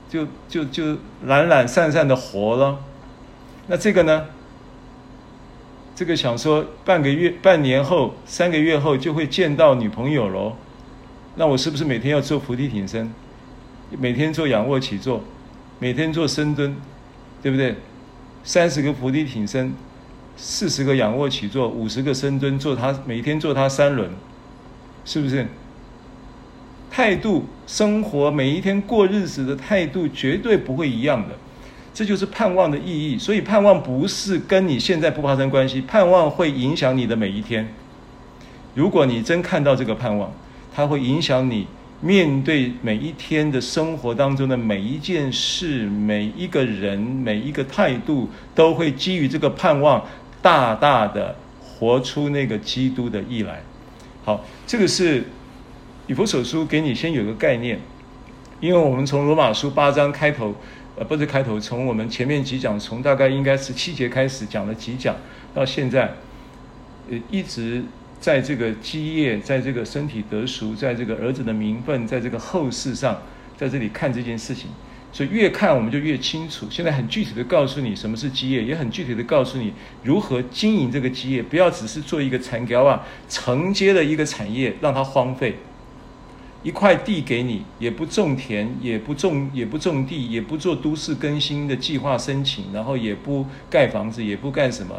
[0.09, 2.77] 就就就懒懒散散的活了。
[3.67, 4.25] 那这个呢？
[5.95, 10.53] 这个想说半个月、半年后、三个月后就会见到女朋友喽。
[11.35, 13.11] 那我是不是每天要做伏地挺身，
[13.97, 15.23] 每天做仰卧起坐，
[15.79, 16.75] 每天做深蹲，
[17.41, 17.75] 对不对？
[18.43, 19.73] 三十个伏地挺身，
[20.37, 24.09] 四十个仰卧起坐，五十个深蹲，做它每天做它三轮，
[25.05, 25.47] 是不是？
[26.91, 31.35] 态度、生活每一天过日子的态度绝对不会一样的，
[31.91, 33.17] 这就是盼望的意义。
[33.17, 37.67] 所以盼望不是跟你现在不发生关系，盼望会影响你的每一天。
[38.75, 40.31] 如果你真看到这个盼望，
[40.73, 41.67] 它会影响你
[42.01, 50.03] 面对每一天的生活当中的每一件事、每一个人、每一个态度，都会基于这个盼望，
[50.41, 53.61] 大大的活出那个基督的意来。
[54.23, 55.23] 好，这个是。
[56.05, 57.79] 以弗所书给你先有个概念，
[58.59, 60.53] 因为我们从罗马书八章开头，
[60.97, 65.15] 呃，不是开头，从我们前面几讲，从大概应该是七节开始讲了几讲，
[65.53, 66.13] 到现在，
[67.09, 67.85] 呃，一直
[68.23, 73.21] 在这个基业，在这个身体得熟，在这个儿子的名分，在这个后世上，
[73.57, 74.69] 在这里看这件事情，
[75.11, 76.65] 所以越看我们就越清楚。
[76.69, 85.57] 现在很具体的告诉你什么是基业，也很具体的告诉你如何经营这个基业，不要只是做一个产业啊，承接了一个产业让它荒废。
[86.63, 94.95] 一块地给你，也不种田，也不种，也不种地，也不做都市更新的计划申请，然后也不盖房子，也不干什么，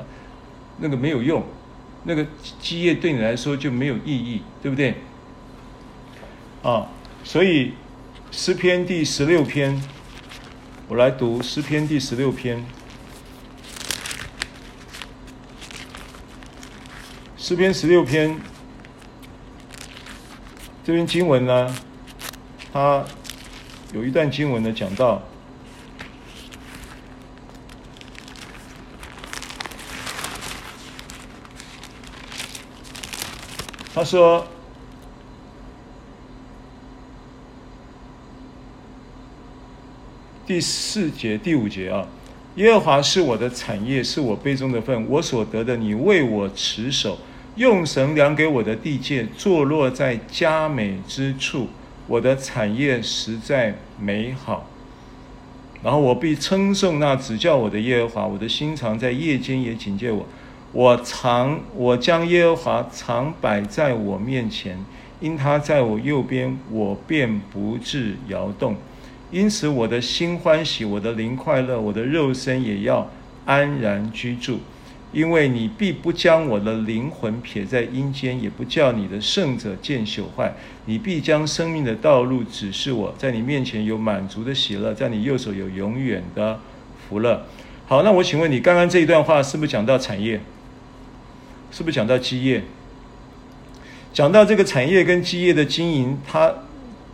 [0.81, 1.43] 那个没有用，
[2.05, 2.27] 那个
[2.61, 4.95] 基业对你来说就没有意义，对不对？
[6.63, 6.89] 啊，
[7.23, 7.73] 所以
[8.31, 9.83] 诗篇第十六篇，
[10.89, 12.65] 我来读诗篇第十六篇，
[17.37, 18.39] 诗篇十六篇。
[20.87, 21.75] 这篇经文呢，
[22.71, 23.03] 它
[23.95, 25.23] 有一段经文呢讲到，
[33.95, 34.45] 他说，
[40.45, 42.05] 第四节、第五节啊，
[42.57, 47.17] 耶和华是我的产业，是我杯中的分，我所得的，你为我持守。
[47.55, 51.69] 用神量给我的地界，坐落在佳美之处。
[52.09, 54.69] 我的产业实在美好。
[55.85, 58.27] 然后我必称颂那指教我的耶和华。
[58.27, 60.27] 我的心常在夜间也警戒我。
[60.75, 64.77] 我常我将耶和华常摆在我面前，
[65.21, 68.75] 因他在我右边，我便不致摇动。
[69.31, 73.09] 因此我的心欢喜，我的灵快乐，我的肉身也要
[73.47, 74.59] 安然居住。
[75.13, 80.53] 因为你必不将我的灵魂撇在阴间，也不叫你的圣者见朽坏。
[80.87, 86.59] 你必将生命的道路指示我，在你面前有满足的喜乐，在你右手有永远的
[87.09, 87.47] 福乐。
[87.87, 90.41] 好，那我请问你，刚刚这一段话是不是讲到产业？
[91.75, 92.63] 是不是讲到基业？
[94.13, 96.55] 讲到这个产业跟基业的经营，它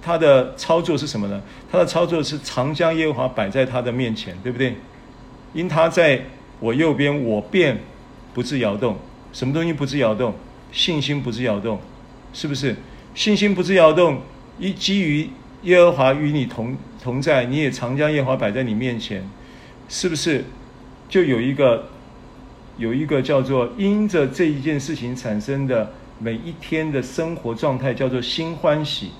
[0.03, 1.41] 它的操作是什么呢？
[1.73, 4.77] 它的操作是常将耶和华摆在他的面前，对不对？
[5.55, 6.21] 因他在
[6.59, 7.79] 我右边，我便。
[8.33, 8.97] 不致摇动，
[9.33, 10.33] 什么东西不致摇动？
[10.71, 11.81] 信心不致摇动，
[12.33, 12.77] 是不是？
[13.13, 14.21] 信心不致摇动，
[14.57, 15.29] 一基于
[15.63, 19.29] 耶和华与你同同在，你也常将耶和华摆在你面前，
[19.89, 20.45] 是不是？
[21.09, 21.89] 就有一个
[22.81, 29.11] 有一个叫做因着这一件事情产生的每一天的生活状态，叫做心欢喜，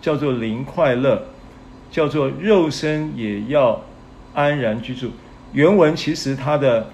[0.00, 1.22] 叫做灵快乐，
[1.90, 3.82] 叫做肉身也要
[4.32, 5.10] 安然居住。
[5.52, 6.86] 原文其实它的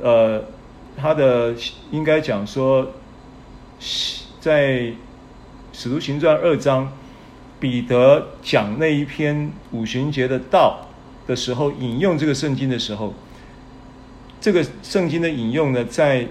[0.00, 0.44] 呃。
[0.96, 1.52] 他的
[1.90, 2.88] 应该讲说，
[4.38, 4.92] 在
[5.72, 6.88] 使徒行传二章，
[7.58, 10.86] 彼得讲那一篇五旬节的道
[11.26, 13.12] 的时候，引用这个圣经的时候，
[14.44, 16.26] 这个圣经的引用呢，在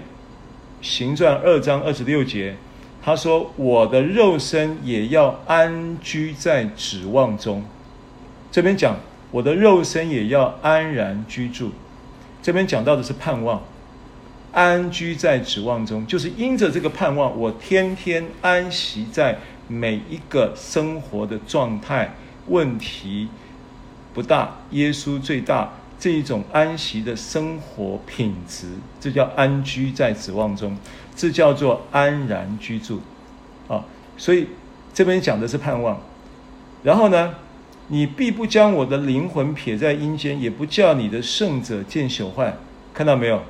[0.80, 2.54] 行传二章二十六节，
[3.02, 7.64] 他说：“我的肉身也要安居在指望中。”
[8.52, 8.96] 这边讲
[9.32, 11.72] 我的肉身也要安然居住，
[12.40, 13.60] 这边讲到的是盼望。
[14.52, 19.36] 安居在指望中，就是因着这个盼望，我天天安息在
[19.66, 22.14] 每一个生活的状态
[22.46, 23.26] 问题
[24.14, 28.66] 不大，耶稣最大，这一种安息的生活品质，
[29.00, 30.76] 这叫安居在指望中，
[31.16, 33.00] 这叫做安然居住
[33.68, 33.84] 啊。
[34.16, 34.48] 所以
[34.92, 36.00] 这边讲的是盼望。
[36.82, 37.34] 然后呢，
[37.88, 42.54] 你必不将我的灵魂撇在阴间，也不叫你的圣者见朽坏。
[42.92, 43.42] 看到没有？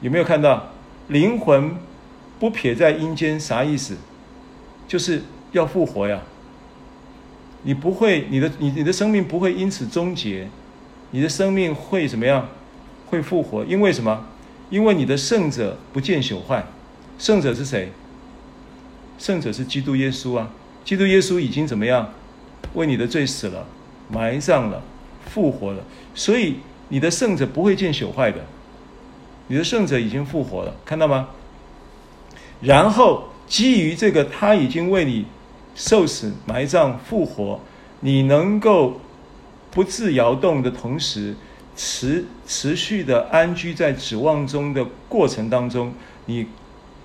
[0.00, 0.68] 有没有看到？
[1.08, 1.76] 灵魂
[2.38, 3.96] 不撇在阴间，啥意思？
[4.86, 6.20] 就是要复活呀。
[7.62, 10.48] 你不会，你的你你的生命不会因此终结，
[11.16, 12.46] 你的生命会怎么样？
[13.06, 14.26] 会复活，因为什么？
[14.68, 16.62] 因为你的圣者不见朽坏。
[17.18, 17.90] 圣者是谁？
[19.18, 20.50] 圣者是基督耶稣啊！
[20.84, 22.10] 基督耶稣已经怎么样？
[22.74, 23.66] 为你的罪死了，
[24.10, 24.82] 埋葬了，
[25.24, 25.82] 复活了，
[26.14, 26.56] 所以
[26.90, 28.44] 你的圣者不会见朽坏的，
[29.46, 31.30] 你的圣者已经复活了，看到吗？
[32.60, 35.24] 然后基于这个，他已经为你
[35.74, 37.58] 受死、埋葬、复活，
[38.00, 39.00] 你能够
[39.76, 41.36] 不自摇动的同时，
[41.76, 45.92] 持持续的安居在指望中的过程当中，
[46.24, 46.46] 你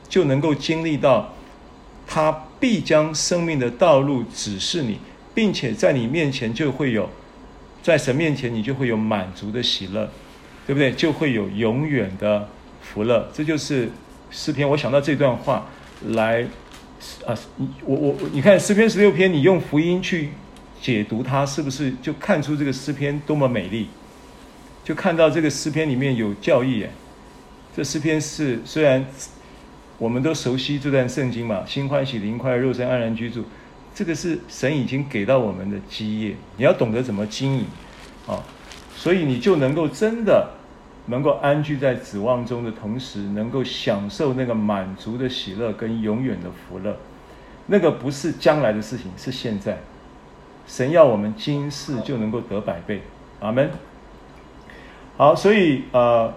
[0.08, 1.34] 就能够经历到，
[2.08, 4.98] 他必将生命的道路指示你。
[5.34, 7.10] 并且在你面前就会有，
[7.84, 10.10] 在神面前你就会有满足的喜乐，
[10.66, 10.94] 对不对？
[10.94, 12.48] 就会有永远的
[12.82, 13.30] 福乐。
[13.34, 13.90] 这就是
[14.30, 14.70] 诗篇。
[14.70, 15.68] 我想到这段话
[16.08, 16.44] 来，
[17.26, 17.36] 啊，
[17.86, 20.30] 我我你看诗篇十六篇，你用福音去
[20.82, 23.88] 解读它，是不是就看出这个诗篇多么美丽？
[24.84, 26.92] 就看到这个诗篇里面有教义耶。
[27.76, 29.06] 这诗篇是虽然
[30.00, 33.46] 我们都熟悉这段圣经嘛，心欢喜灵快，肉身安然居住。
[33.94, 37.66] 这个是神已经给到我们的基业，你要懂得怎么经营，
[38.26, 38.42] 啊，
[38.96, 40.50] 所以你就能够真的
[41.06, 46.98] 能够安居在指望中的同时，能够享受那个满足的喜乐跟永远的福乐。
[47.68, 49.78] 那个不是将来的事情，是现在。
[50.66, 53.02] 神要我们今世就能够得百倍，
[53.40, 53.70] 阿门。
[55.18, 56.34] 好，所以呃。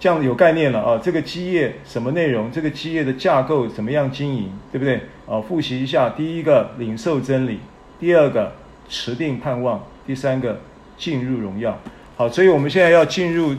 [0.00, 0.98] 这样有概念了啊！
[1.04, 2.50] 这个基业什么内容？
[2.50, 4.50] 这个基业的架构怎么样经营？
[4.72, 5.02] 对不对？
[5.28, 7.58] 啊，复习一下：第一个，领受真理；
[8.00, 8.52] 第二个，
[8.88, 10.58] 持定盼望；第三个，
[10.96, 11.78] 进入荣耀。
[12.16, 13.54] 好，所以我们现在要进入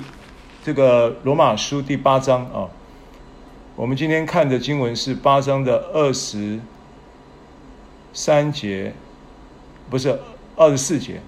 [0.64, 2.68] 这个罗马书第八章啊。
[3.76, 6.60] 我们今天看的经文是八章的二十
[8.12, 8.92] 三节，
[9.90, 10.20] 不是
[10.56, 11.22] 二十四节，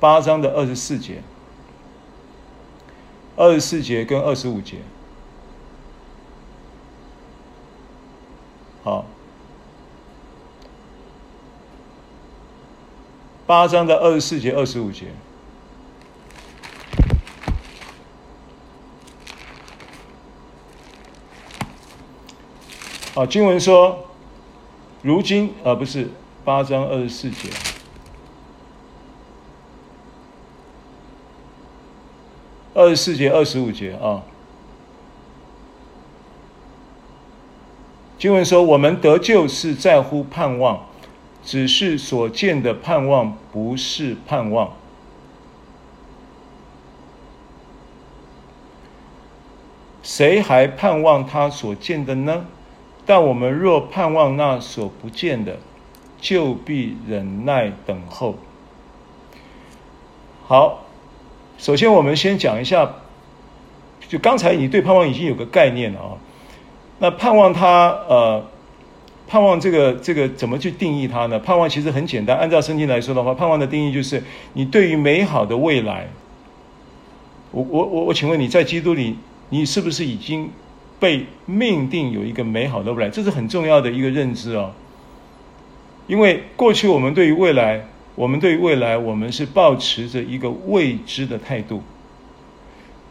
[0.00, 1.22] 八章的二十四节。
[3.40, 4.78] 二十四节跟二十五节，
[8.82, 9.06] 好，
[13.46, 15.06] 八章的二十四节、二十五节，
[23.14, 24.04] 好，经文说，
[25.02, 26.10] 如今啊，不是
[26.48, 27.50] 八章二十四节。
[32.72, 34.22] 二十四节、二十五节啊，
[38.18, 40.86] 经文说：“我们得救是在乎盼望，
[41.44, 44.72] 只是所见的盼望不是盼望。
[50.02, 52.46] 谁还盼望他所见的呢？
[53.04, 55.58] 但我们若盼望那所不见的，
[56.20, 58.36] 就必忍耐等候。”
[60.46, 60.84] 好。
[61.60, 62.88] 首先，我们先讲一下，
[64.06, 66.14] 就刚才你对盼望已经有个概念了啊。
[67.00, 68.46] 那盼望它，呃，
[69.26, 71.36] 盼望这个这个怎么去定义它呢？
[71.36, 76.06] 盼望其实很简单，按照圣经来说的话，盼望的定义就是你对于美好的未来。
[77.50, 79.16] 我我我我请问你在基督里，
[79.48, 80.48] 你是不是已经
[81.00, 83.10] 被命定有一个美好的未来？
[83.10, 84.70] 这是很重要的一个认知哦。
[86.08, 87.86] 因为过去我们对于未来。
[88.16, 91.80] 我们对于未来，我们是抱持着一个未知的态度。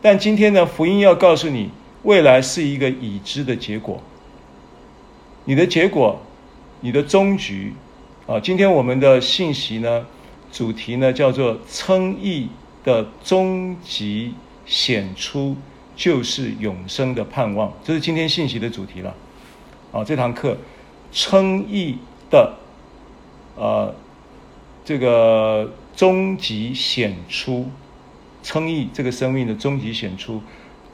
[0.01, 1.69] 但今天呢，福音要告诉你，
[2.03, 4.03] 未来是一个已知的结果。
[5.45, 6.21] 你的结果，
[6.81, 7.71] 你的终局，
[8.25, 10.05] 啊，今天我们的信息呢，
[10.51, 12.49] 主题呢叫做称义
[12.83, 14.33] 的终极
[14.65, 15.55] 显出，
[15.95, 17.71] 就是永生的盼望。
[17.81, 19.15] 这是今天信息的主题了。
[19.93, 20.57] 啊，这堂课
[21.13, 21.95] 称义
[22.29, 22.53] 的，
[23.57, 23.93] 呃。
[24.85, 27.69] 这个终极显出，
[28.41, 30.41] 称义这个生命的终极显出，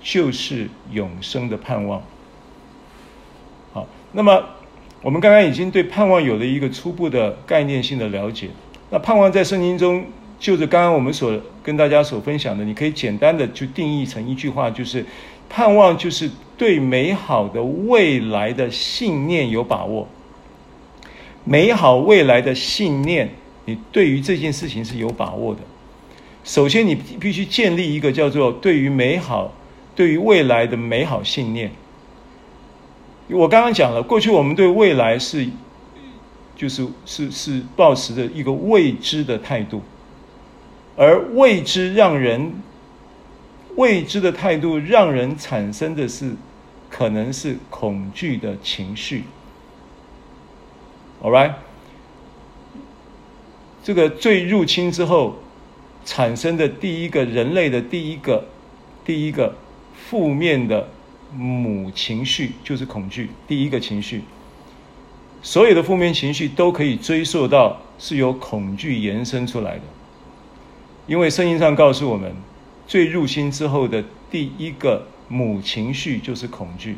[0.01, 2.01] 就是永生的盼望。
[3.72, 4.43] 好，那么
[5.03, 8.49] 我们刚刚已经对盼望有了一个初步的概念性的了解。
[8.89, 10.03] 那盼望在圣经中，
[10.39, 15.05] 就是刚刚我们所跟大家所分享的，你可以简单的去定义成一句话，就是
[15.47, 20.07] 盼望就是对美好的未来的信念有把握。
[21.46, 23.30] 美好未来的信念，
[23.66, 25.62] 你对于这件事情是有把握的。
[26.44, 29.54] 首先，你必须建立一个叫做对于美好、
[29.96, 31.72] 对于未来的美好信念。
[33.30, 35.48] 我刚刚讲了，过去我们对未来是，
[36.56, 39.82] 就是是是抱持着一个未知的态度，
[40.96, 42.54] 而未知让人
[43.76, 46.34] 未知的态度让人产生的是，
[46.89, 49.24] 可能是恐惧的情绪。
[51.24, 51.53] All right，
[53.84, 55.39] 这个最入侵之后。
[56.05, 58.45] 产生的第一个人类的第一个
[59.05, 59.55] 第一个
[59.95, 60.89] 负面的
[61.34, 64.21] 母情绪就是恐惧，第一个情绪。
[65.41, 69.84] 所有的负面情绪都可以追溯到是由恐惧延伸出来的，
[71.07, 72.36] 因为圣经上告诉我们，
[72.86, 76.97] 最入侵之后的第一个母情绪就是恐惧。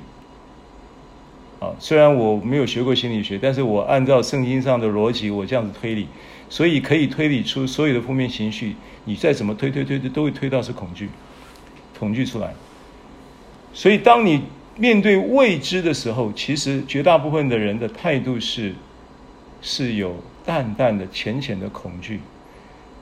[1.65, 6.07] 啊，虽然我没有学过心理学，但是我按照圣经上的逻辑，我这样子推理，
[6.47, 8.75] 所以可以推理出所有的负面情绪。
[9.05, 11.09] 你再怎么推推推推，都会推到是恐惧，
[11.97, 12.53] 恐惧出来。
[13.73, 14.43] 所以，当你
[14.77, 18.73] 面对未知的时候，其实绝大部分的人的态度是
[19.61, 22.19] 是有淡淡的、浅浅的恐惧。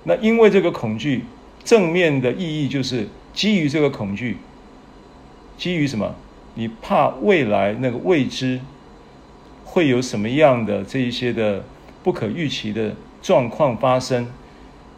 [0.04, 1.26] 那因为这个恐惧，
[1.64, 4.38] 正面的意义就是基于这个恐惧，
[5.58, 6.16] 基于什么？
[6.56, 8.60] 你怕未来那个未知
[9.66, 11.64] 会有什么样的这一些的
[12.04, 14.28] 不可预期的状况发生，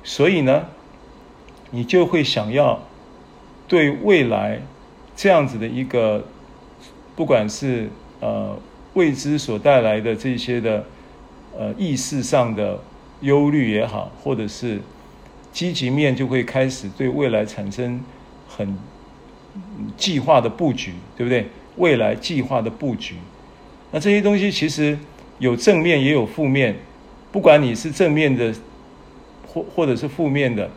[0.04, 0.66] 所以呢，
[1.72, 2.82] 你就会想要
[3.68, 4.62] 对未来
[5.16, 6.24] 这样子的一个，
[7.16, 7.90] 不管是
[8.20, 8.58] 呃
[8.94, 10.86] 未知所带来的这些的
[11.58, 12.80] 呃意识上的
[13.22, 14.82] 忧虑也好，或者是
[15.54, 18.04] 积极面，就会开始对未来产生
[18.48, 18.78] 很
[19.98, 21.48] 计划的布局，对不对？
[21.78, 23.16] 未来计划的布局，
[23.92, 24.98] 那这些东西其实
[25.40, 26.76] 有正面也有负面，
[27.32, 28.54] 不管你是正面的
[29.46, 30.70] 或或者是负面的。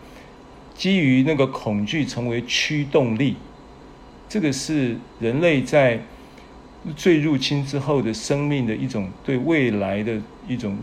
[0.74, 3.34] 基于那个恐惧成为驱动力，
[4.28, 6.00] 这个是人类在
[6.96, 10.16] 最入侵之后的生命的一种对未来的
[10.46, 10.78] 一种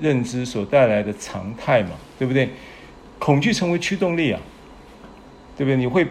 [0.00, 2.48] 认知所带来的常态嘛，对不对？
[3.20, 4.40] 恐惧成为驱动力啊，
[5.56, 5.76] 对不对？
[5.76, 6.04] 你会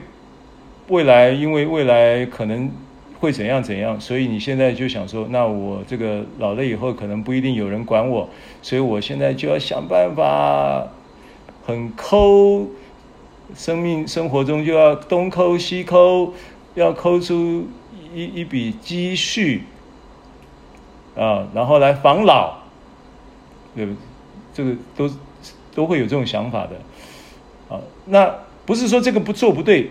[0.91, 2.69] 未来因为未来可能
[3.17, 8.27] 会怎样怎样，所以你现在就想说，那我这个老了以后可能不一定有人管我，
[8.61, 10.85] 所以我现在就要想办法
[11.65, 12.67] 很抠。
[13.53, 16.33] 生命生活中就要东抠西抠，
[16.73, 17.67] 要抠出
[18.13, 19.63] 一一笔积蓄
[21.17, 22.53] 啊，然后来防老，
[23.75, 23.97] 对不对？
[24.53, 25.09] 这个都
[25.73, 27.79] 都会有这种想法的啊。
[28.05, 28.33] 那
[28.65, 29.89] 不是说这个不做不对，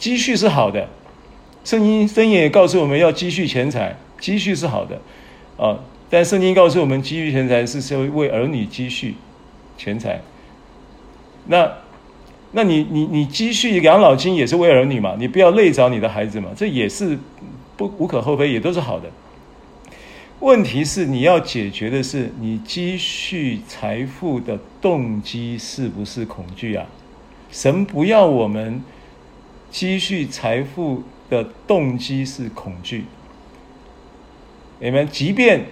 [0.00, 0.88] 积蓄是好的。
[1.62, 5.00] 圣经圣经也告诉我们要积蓄钱财，积蓄是好的
[5.56, 5.78] 啊。
[6.08, 9.14] 但圣经告诉我们，积蓄钱财是为为儿女积蓄
[9.78, 10.20] 钱财。
[11.46, 11.70] 那。
[12.52, 15.14] 那你你你积蓄养老金也是为儿女嘛？
[15.16, 16.48] 你不要累着你的孩子嘛？
[16.56, 17.16] 这也是
[17.76, 19.08] 不无可厚非，也都是好的。
[20.40, 26.84] 问题是你要解决的是，你积蓄财富的动机是不是恐惧啊？
[27.52, 28.82] 神不要我们
[29.70, 33.04] 积蓄财富的动机是恐惧。
[34.80, 35.64] 你们即便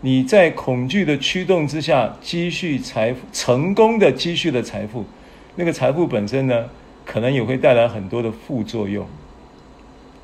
[0.00, 5.04] 你在恐惧的驱动之下积蓄财富，成功的积蓄了财富。
[5.56, 6.70] 那个财富本身呢，
[7.04, 9.06] 可能也会带来很多的副作用，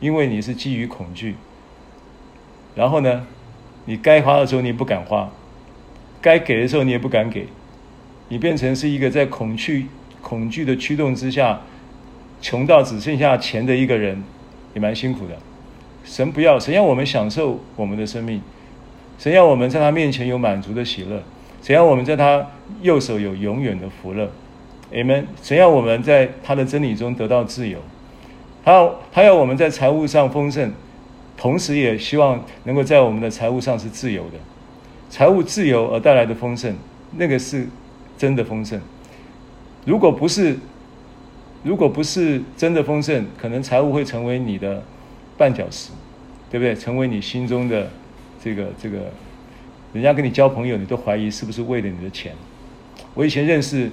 [0.01, 1.35] 因为你是基于恐惧。
[2.74, 3.26] 然后呢，
[3.85, 5.31] 你该花的时候你也不敢花，
[6.22, 7.47] 该给的时候你也不敢给，
[8.29, 9.87] 你变成是一个在恐惧、
[10.22, 11.61] 恐惧的驱动之下，
[12.41, 14.22] 穷到只剩下钱的一个人，
[14.74, 15.34] 也蛮辛苦的。
[16.05, 18.41] 神不要，神要我们享受我们的生命，
[19.18, 21.22] 神要我们在他面前有满足的喜乐，
[21.62, 22.47] 神要我们在他
[22.80, 24.30] 右手有永远的福乐。
[24.91, 27.78] 你们神要我们在他的真理中得到自由，
[28.64, 30.72] 他要他要我们在财务上丰盛，
[31.36, 34.39] 同时也希望能够在我们的财务上是自由的，
[35.11, 36.74] 财务自由而带来的丰盛，
[37.18, 37.66] 那个是
[38.16, 38.80] 真的丰盛。
[39.84, 40.57] 如果不是，
[41.62, 44.82] 如果不是真的丰盛，可能财务会成为你的
[45.38, 45.90] 绊脚石，
[46.50, 46.74] 对不对？
[46.74, 47.88] 成为你心中的
[48.42, 48.98] 这个这个，
[49.92, 52.32] 人家跟你交朋友，你都怀疑是不是为了你的钱。
[53.14, 53.90] 我以前认识。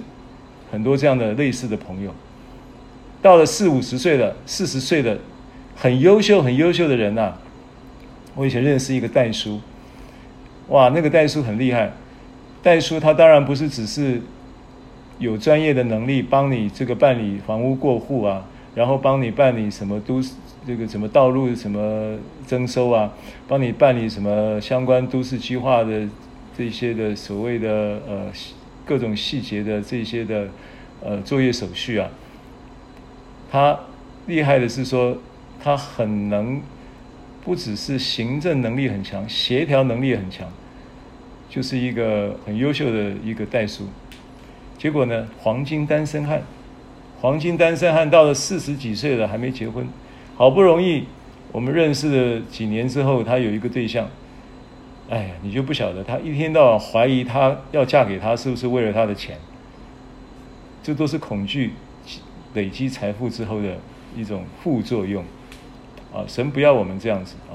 [0.68, 2.12] 很多这样的类似的朋友，
[3.22, 5.16] 到了四五十岁了，四十岁的
[5.76, 7.32] 很优秀、很优秀的人呐、
[8.34, 9.60] 我以前认识一个代叔，
[10.66, 11.92] 哇，那个代叔很厉害。
[12.64, 14.20] 代叔他当然不是只是
[15.18, 20.34] 有专业的能力帮你这个办理房屋过户啊，然后帮你办理什么都市
[20.66, 23.12] 这个什么道路什么征收啊，
[23.48, 26.08] 帮你办理什么相关都市计划的
[26.56, 28.30] 这些的所谓的呃
[28.84, 30.48] 各种细节的这些的
[31.02, 32.10] 呃作业手续啊，
[33.50, 33.78] 他
[34.26, 35.16] 厉害的是说
[35.62, 36.60] 他很能，
[37.44, 40.46] 不只是行政能力很强，协调能力也很强，
[41.48, 43.88] 就是一个很优秀的一个代数。
[44.78, 46.42] 结果呢，黄金单身汉，
[47.20, 49.86] 黄金单身汉到了四十几岁了还没结婚，
[50.36, 51.04] 好不容易
[51.52, 54.08] 我们认识了几年之后，他有一个对象。
[55.08, 59.38] 哎呀，你就不晓得，他一天到晚怀疑他要嫁给他是不是为了他的钱，
[60.82, 61.72] 这都是恐惧
[62.54, 63.78] 累积财富之后的
[64.16, 65.22] 一种副作用
[66.12, 66.24] 啊！
[66.26, 67.54] 神不要我们这样子啊！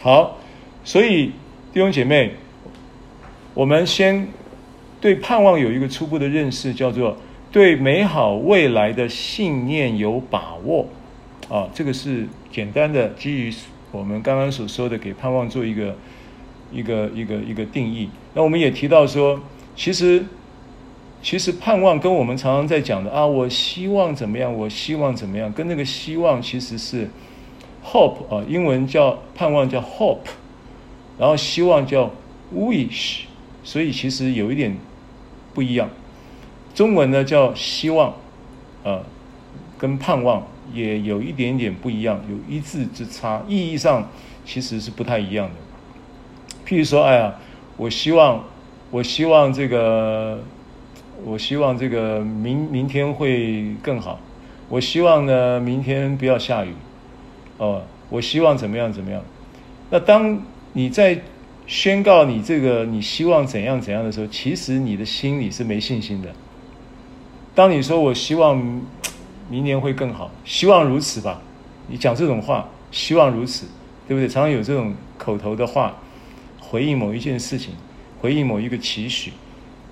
[0.00, 0.38] 好，
[0.84, 1.32] 所以
[1.72, 2.32] 弟兄姐妹，
[3.52, 4.28] 我们先
[5.00, 7.16] 对盼望有一个初步的认识，叫做
[7.50, 10.86] 对美好未来的信念有把握
[11.48, 11.68] 啊！
[11.72, 13.52] 这个是简单的基于
[13.92, 15.94] 我们刚刚所说的，给盼望做一个。
[16.70, 18.10] 一个一个一个定义。
[18.34, 19.40] 那我们也提到说，
[19.74, 20.22] 其实
[21.22, 27.08] 其实盼望跟我们常常在讲的啊，我希望怎么样，我希望怎么样，跟那个希望其实是
[27.82, 30.18] hope 啊，英文叫盼望叫 hope，
[31.18, 32.10] 然后希望叫
[32.54, 33.20] wish，
[33.64, 34.76] 所以其实有一点
[35.58, 35.90] 不一样。
[36.72, 38.14] 中文呢叫希望，
[38.84, 39.00] 啊，
[39.76, 44.08] 跟盼望也有一点点不一样，有一字之差，意义上
[44.44, 45.54] 其实是不太一样的。
[46.64, 47.34] 譬如说，哎呀，
[47.76, 48.44] 我希望，
[48.92, 50.38] 我希望这个，
[51.24, 54.20] 我希望这个明明天会更好。
[54.68, 56.72] 我希望呢，明天不要下雨。
[57.56, 59.20] 哦，我希望怎么样怎么样。
[59.90, 60.40] 那当
[60.74, 61.20] 你在
[61.68, 66.34] 宣告你这个你希望怎样怎样的时候，其实你的心里是没信心的。
[67.54, 68.56] 当你说我希望
[69.50, 71.40] 明年会更好，希望如此吧，
[71.86, 73.66] 你讲这种话，希望如此，
[74.08, 74.26] 对不对？
[74.26, 75.94] 常常有这种口头的话。
[76.58, 77.72] 回应某一件事情，
[78.20, 79.32] 回应某一个期许，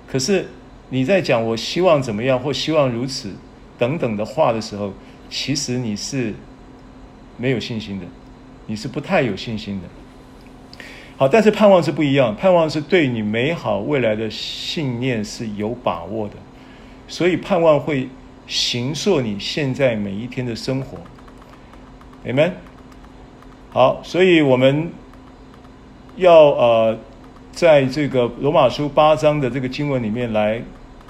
[0.07, 0.47] 可是
[0.89, 3.33] 你在讲我希望怎么样或希望如此
[3.79, 4.93] 等等的话的时候，
[5.27, 6.35] 其实你是
[7.35, 8.05] 没有信心的，
[8.67, 9.87] 你是不太有信心的。
[11.17, 16.35] 好，但是盼望是不一样，盼望是对你美好未来的信念是有把握的，
[17.07, 18.07] 所以盼望会
[18.47, 20.97] 形塑你现在每一天的生活。
[22.25, 22.51] Amen。
[23.71, 24.89] 好，所以我们。
[26.19, 26.97] 要呃，
[27.51, 30.59] 在这个罗马书八章的这个经文里面来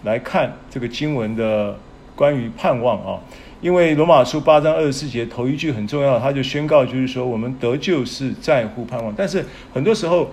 [0.03, 1.79] 来看这个经文的
[2.13, 3.17] 关于盼望啊，
[3.61, 10.31] 因为罗马书八章二十四节头一句很重要，他就宣告就是说我们得救是在乎盼望，但是很多时候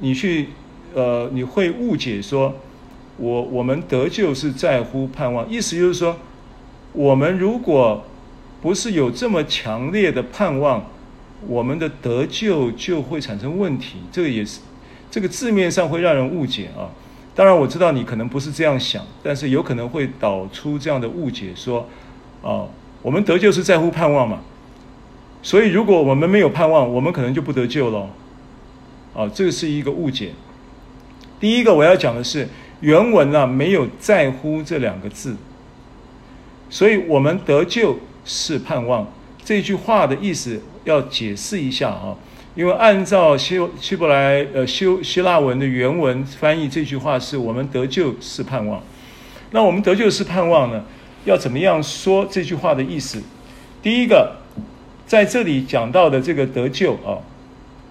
[0.00, 0.48] 你去
[0.94, 2.54] 呃你会误解说
[3.16, 6.16] 我我们得救是在乎盼望，意思就是说
[6.92, 8.04] 我们如果
[8.60, 10.84] 不是有这么强烈的盼望。
[11.48, 14.60] 我们的得救就会产生问题，这个也是，
[15.10, 16.84] 这个字面上会让人误解啊。
[17.34, 21.88] 当然我知道你可能不是这样想，但是有可能会导出这样的误解，说
[22.42, 22.66] 啊，
[23.02, 24.40] 我们得救是在乎盼望嘛，
[25.42, 28.08] 所以如果我们没有盼望，我们可能就不得救了。
[29.14, 30.30] 啊，这个是一个误解。
[31.40, 32.48] 第一个我要讲的是
[32.80, 35.36] 原文啊，没有在乎这两个字，
[36.68, 39.06] 所以我们得救是盼望。
[39.42, 42.14] 这句话的意思要解释一下啊，
[42.54, 48.80] 因为按照希希伯来呃希希腊文的原文翻译，这句话是我们得救是盼望。
[49.50, 50.84] 那我们得救是盼望呢，
[51.24, 53.22] 要怎么样说这句话的意思？
[53.82, 54.36] 第一个，
[55.06, 57.18] 在这里讲到的这个得救啊，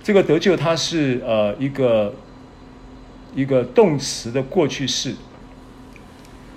[0.03, 2.13] 这个得救它是呃一个
[3.35, 5.15] 一个动词的过去式。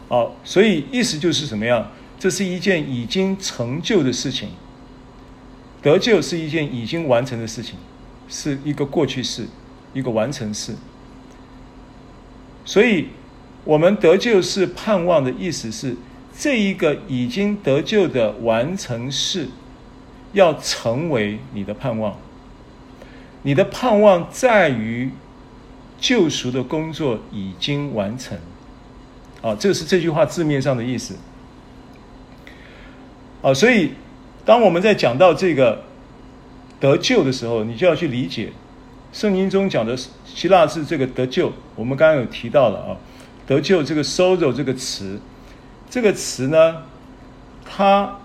[0.08, 1.90] 好，所以意思就是什么样？
[2.18, 4.50] 这是一件已经成就的事情。
[5.82, 7.74] 得救是一件已经完成的事情，
[8.28, 9.48] 是一个过去式，
[9.92, 10.74] 一个完成式。
[12.64, 13.08] 所以，
[13.64, 15.96] 我们得救是盼望的意思是，
[16.36, 19.48] 这一个已经得救的完成式，
[20.32, 22.16] 要成为你的盼望。
[23.42, 25.10] 你的盼望在于
[25.98, 28.38] 救赎的工作已经完成。
[29.40, 31.16] 啊，这是这句话字面上的意思。
[33.42, 33.92] 啊，所以。
[34.44, 35.84] 当我们在讲到这个
[36.80, 38.50] 得救的时候，你就要去理解
[39.12, 41.52] 圣经中讲的希腊字这个得救。
[41.76, 42.98] 我们刚刚有提到了啊，
[43.46, 45.20] 得救这个 “sozo” 这个词，
[45.92, 46.84] 这个词呢，
[47.66, 48.18] 它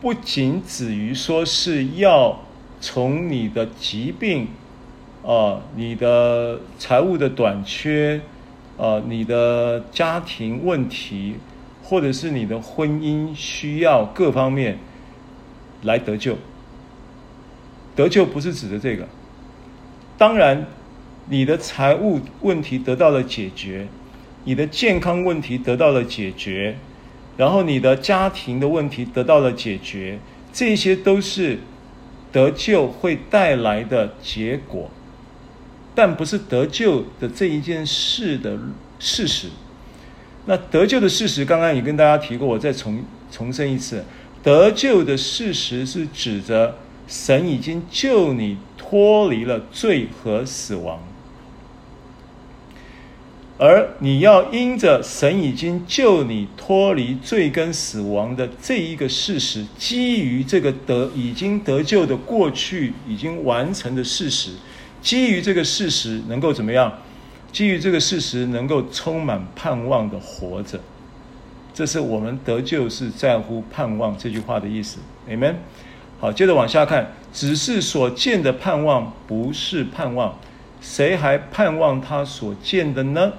[0.00, 2.44] 不仅止于说是要
[2.80, 4.46] 从你的疾病
[5.26, 8.20] 啊、你的财务的短缺
[8.76, 11.34] 啊、你的家庭问题，
[11.82, 14.78] 或者是你的婚姻需要各方面。
[15.82, 16.36] 来得救，
[17.96, 19.08] 得救不是指的这个。
[20.16, 20.66] 当然，
[21.28, 23.88] 你的财务问题得到了解决，
[24.44, 26.76] 你的健康问题得到了解决，
[27.38, 30.18] 然后你的家庭的问题得到了解决，
[30.52, 31.60] 这些都是
[32.32, 34.90] 得救会带来的结果，
[35.94, 38.58] 但不是得救的这一件事的
[38.98, 39.48] 事实。
[40.46, 44.04] 那得救的事实，刚刚也跟大家提过，我再重重申一次，
[44.42, 46.74] 得救的事实是指着
[47.06, 51.00] 神已经救你脱离了罪和死亡。
[53.58, 64.52] 而你要因着神已经救你脱离罪跟死亡的这一个事实，基于这个得已经得救的过去已经完成的事实，
[65.02, 66.92] 基于这个事实能够怎么样？
[67.50, 70.78] 基于这个事实能够充满盼望的活着，
[71.74, 74.98] 这是我们得救是在乎盼望这句话的意思。
[75.28, 75.54] Amen。
[76.20, 80.38] 好，接着往下看，只是所见的盼望不是盼望，
[80.80, 83.32] 谁还盼望他所见的呢？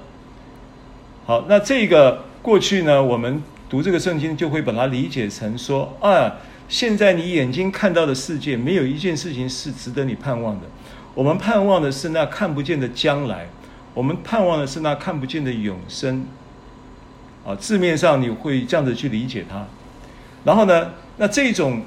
[1.29, 10.65] 好，那这个过去呢，我们读这个圣经就会把它理解成说啊，现在你眼睛看到的世界，没有一件事情是值得你盼望的。
[11.13, 13.47] 我们盼望的是那看不见的将来，
[13.93, 16.25] 我们盼望的是那看不见的永生。
[17.45, 19.67] 啊，字面上你会这样子去理解它。
[20.43, 21.83] 然后呢，那这种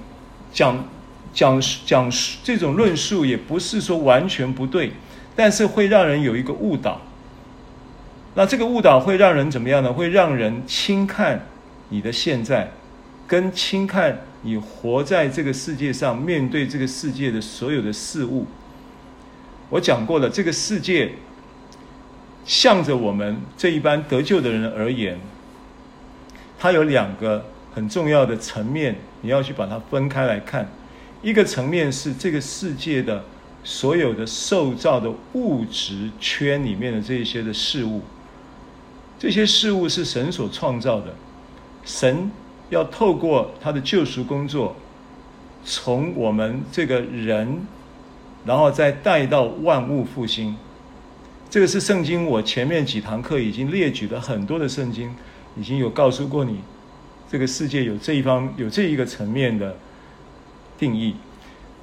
[0.53, 0.87] 讲
[1.35, 2.09] 讲讲
[2.45, 4.93] 这种论述也不是说完全不对，
[5.35, 7.01] 但是会让人有一个误导。
[8.35, 9.93] 那这个误导会让人怎么样呢？
[9.93, 11.47] 会让人轻看
[11.91, 12.71] 你的现在，
[13.27, 18.47] 跟轻看你活在这个世界上，面对这个世界的所有的事物。
[19.69, 21.13] 我讲过了，这个世界
[22.47, 25.21] 向着我们这一般得救的人而言，
[26.59, 30.67] 它有两个很重要的层面，你要去把它分开来看。
[31.21, 33.23] 一个层面是这个世界的
[33.63, 38.01] 所有的受造的物质圈里面的这一些的事物。
[39.23, 41.15] 这些事物是神所创造的，
[41.85, 42.29] 神
[42.71, 44.75] 要透过他的救赎工作，
[45.65, 47.65] 从我们这个人，
[48.45, 50.57] 然后再带到万物复兴。
[51.49, 55.15] 这个是圣经，我前面几堂课已经列举了很多的圣经，
[55.57, 56.59] 已经有告诉过你，
[57.31, 59.77] 这个世界有这一方有这一个层面的
[60.77, 61.15] 定义。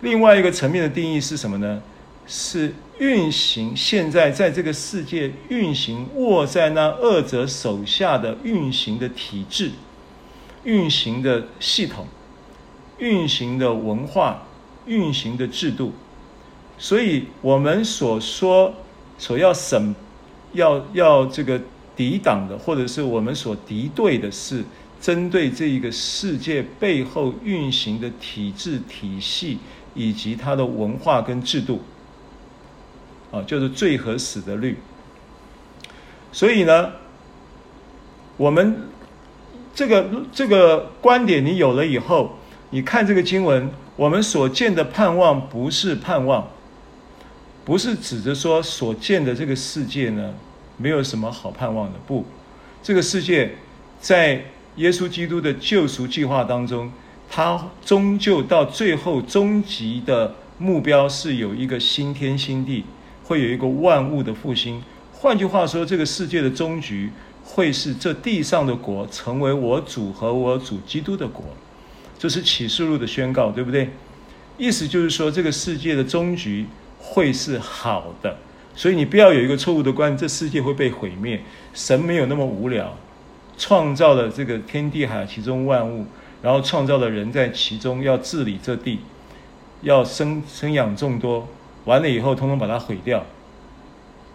[0.01, 1.81] 另外一个层面的定义是什么呢？
[2.27, 9.71] 是运行现在在这个世界运行握在那恶者手下的运行的体制、
[10.65, 12.05] 运行的系统、
[12.97, 14.45] 运行的文化、
[14.85, 15.93] 运行的制度。
[16.77, 18.73] 所以，我们所说
[19.17, 19.95] 所要审、
[20.53, 21.61] 要要这个
[21.95, 24.63] 抵挡的，或者是我们所敌对的，是
[24.99, 29.57] 针对这一个世界背后运行的体制、体系
[29.95, 31.81] 以及它的文化跟制度。
[33.31, 34.77] 啊，就是罪和死的律。
[36.31, 36.91] 所以呢，
[38.37, 38.81] 我们
[39.73, 42.37] 这个这个观点你有了以后，
[42.69, 46.47] 你看这个经文，我们所见的盼望不是盼望，
[47.65, 50.33] 不是指着说所见的这个世界呢，
[50.77, 51.99] 没有什么好盼望的。
[52.05, 52.25] 不，
[52.83, 53.55] 这个世界
[53.99, 54.43] 在
[54.75, 56.91] 耶稣基督的救赎计划当中，
[57.29, 62.85] 他终究到最后终极的目标是有一个新天新地。
[63.29, 67.11] 会有一个万物的复兴，换句话说，这个世界的终局
[67.43, 71.45] 会是这地上的国成为我主和我主基督的国，
[72.17, 73.87] 这是启示录的宣告，对不对？
[74.57, 76.65] 意思就是说，这个世界的终局
[76.97, 78.35] 会是好的，
[78.73, 81.39] 所以你不要有一个错误的观念，这世界会被毁灭。
[81.71, 82.97] 神没有那么无聊，
[83.59, 86.03] 创造了这个天地海其中万物，
[86.41, 89.01] 然后创造了人在其中要治理这地，
[89.83, 91.47] 要生生养众多。
[91.89, 93.25] 完了以后，通通把它毁掉，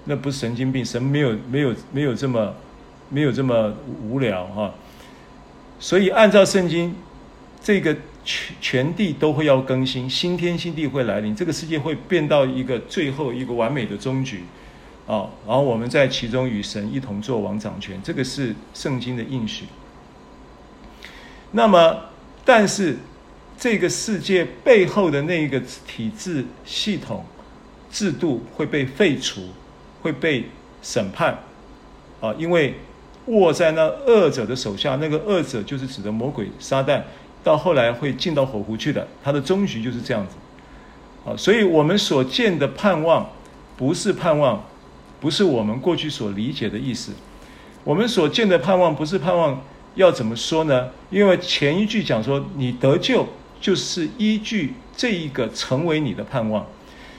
[0.07, 0.85] 那不是神经病。
[0.85, 2.53] 神没有没有没有这么
[3.09, 4.75] 没有这么无聊哈。
[5.79, 6.97] 所以按照圣经，
[7.63, 14.43] 这个全全地都会要更新，新天新地会来临，这个世界会变到一个最后一个完美的终局
[15.07, 15.31] 啊。
[15.47, 19.67] 然后我们在其中与神一同作王掌权，这个是圣经的应许。
[21.53, 22.01] 那么，
[22.45, 22.97] 但是
[23.57, 27.25] 这个世界背后的那一个体制系统。
[27.95, 29.51] 制度会被废除，
[30.03, 30.47] 会被
[30.83, 31.39] 审判，
[32.21, 32.75] 啊，因为
[33.27, 37.01] 握在那恶者的手下，那个恶者就是指的魔鬼撒旦，
[37.45, 40.35] 到后来会进到火湖去的，他的终局就是这样子，
[41.25, 43.31] 啊，所以我们所见的盼望，
[43.77, 44.65] 不是盼望，
[45.21, 47.13] 不是我们过去所理解的意思，
[47.85, 49.63] 我们所见的盼望不是盼望，
[49.95, 50.91] 要怎么说呢？
[51.11, 53.25] 因为前一句讲说，你得救
[53.61, 56.67] 就是依据这一个成为你的盼望。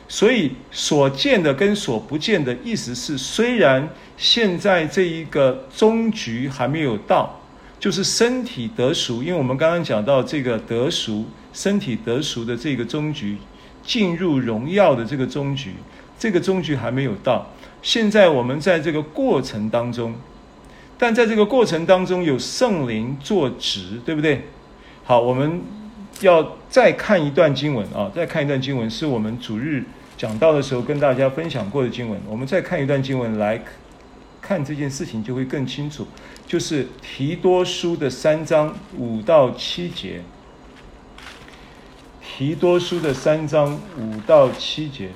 [0.08, 7.41] 所以所见的跟所不见的意思是，虽然现在这一个终局还没有到，
[7.80, 13.38] 就是身体得熟，因为我们刚刚讲到这个得熟，身体得熟的这个终局，
[13.84, 15.72] 进入荣耀的这个终局，
[16.20, 17.51] 这个终局还没有到。
[17.82, 20.14] 现在我们在这个过程当中，
[20.97, 24.41] 但在这个过程当中有圣灵作执，对不对？
[25.03, 25.62] 好，我们
[26.22, 29.84] 要再看一段经文啊，再看一段经文，是我们主日
[30.18, 32.20] 讲到的时候跟大家分享过的经文。
[32.28, 33.61] 我们再看一段经文来
[34.41, 36.07] 看这件事情，就会更清楚。
[36.47, 40.22] 就是提多书的三章五到七节，
[42.22, 45.09] 提多书的三章五到七节。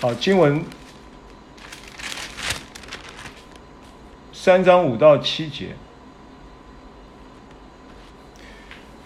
[0.00, 0.64] 好，经文
[4.32, 5.76] 三章五到七节。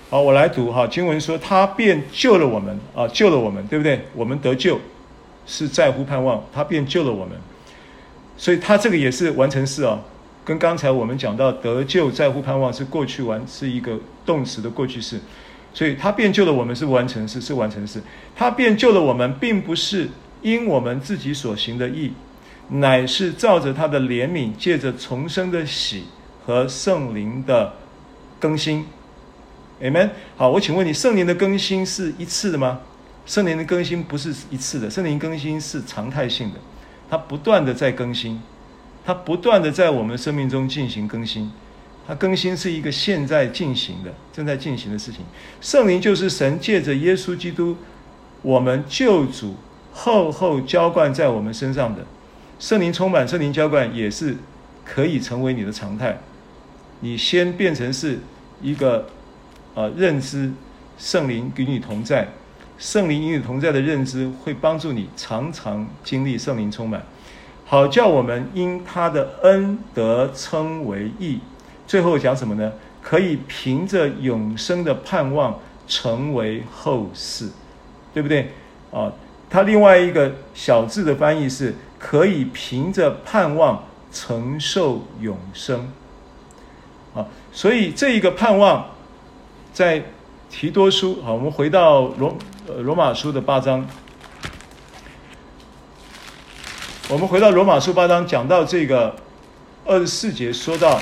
[0.09, 0.87] 好，我来读哈。
[0.87, 4.01] 经文说：“他便救了我们啊，救了我们，对不对？
[4.15, 4.81] 我们得救
[5.47, 7.37] 是在乎盼望，他便救了我们。
[8.37, 10.01] 所以，他这个也是完成式啊。
[10.45, 15.19] 跟刚才我们讲到得救在乎盼望是过去完，是一个动词的过去式。
[15.75, 18.01] 所以，他便救了我们是完成式，是完成式。
[18.37, 20.09] 他便救了我们，并不是。”
[20.43, 22.13] 因我们自己所行的义，
[22.69, 26.05] 乃是照着他的怜悯，借着重生的喜
[26.45, 27.73] 和圣灵的
[28.39, 28.87] 更新。
[29.81, 30.11] Amen。
[30.37, 32.81] 好，我请问你，圣灵的更新是一次的吗？
[33.27, 36.61] 圣灵的更新不是一次的，圣灵更新是常态性的，
[37.11, 38.41] 它不断的在更新，
[39.05, 41.51] 它不断的在我们生命中进行更新。
[42.07, 45.21] 它更新是一个现在进行的、正在进行的事情。
[45.61, 47.77] 圣灵就是神借着耶稣基督，
[48.43, 49.57] 我们救主。
[49.99, 52.05] 厚厚浇灌在我们身上的
[52.59, 54.37] 圣灵充满，圣灵浇灌也是
[54.85, 56.19] 可以成为你的常态。
[57.01, 58.19] 你先变成是
[58.61, 59.09] 一个
[59.77, 60.51] 呃认知
[60.99, 62.27] 圣灵与你同在，
[62.79, 67.03] 圣灵与你同在的认知会帮助你常常经历圣灵充满，
[67.67, 71.41] 好叫我们因他的恩得称为义。
[71.87, 72.73] 最后讲什么呢？
[73.03, 77.49] 可以凭着永生的盼望成为后世，
[78.15, 78.51] 对不对
[78.91, 79.13] 啊？
[79.49, 85.89] 他另外一个小字的翻译是可以凭着盼望承受永生，
[87.15, 88.87] 啊，所以这一个盼望
[89.77, 90.03] 在
[90.49, 92.35] 提多书，好，我们回到罗
[92.67, 93.87] 呃罗马书的八章，
[97.11, 99.15] 我们回到罗马书八章，讲到这个
[99.85, 100.99] 二十四节，说到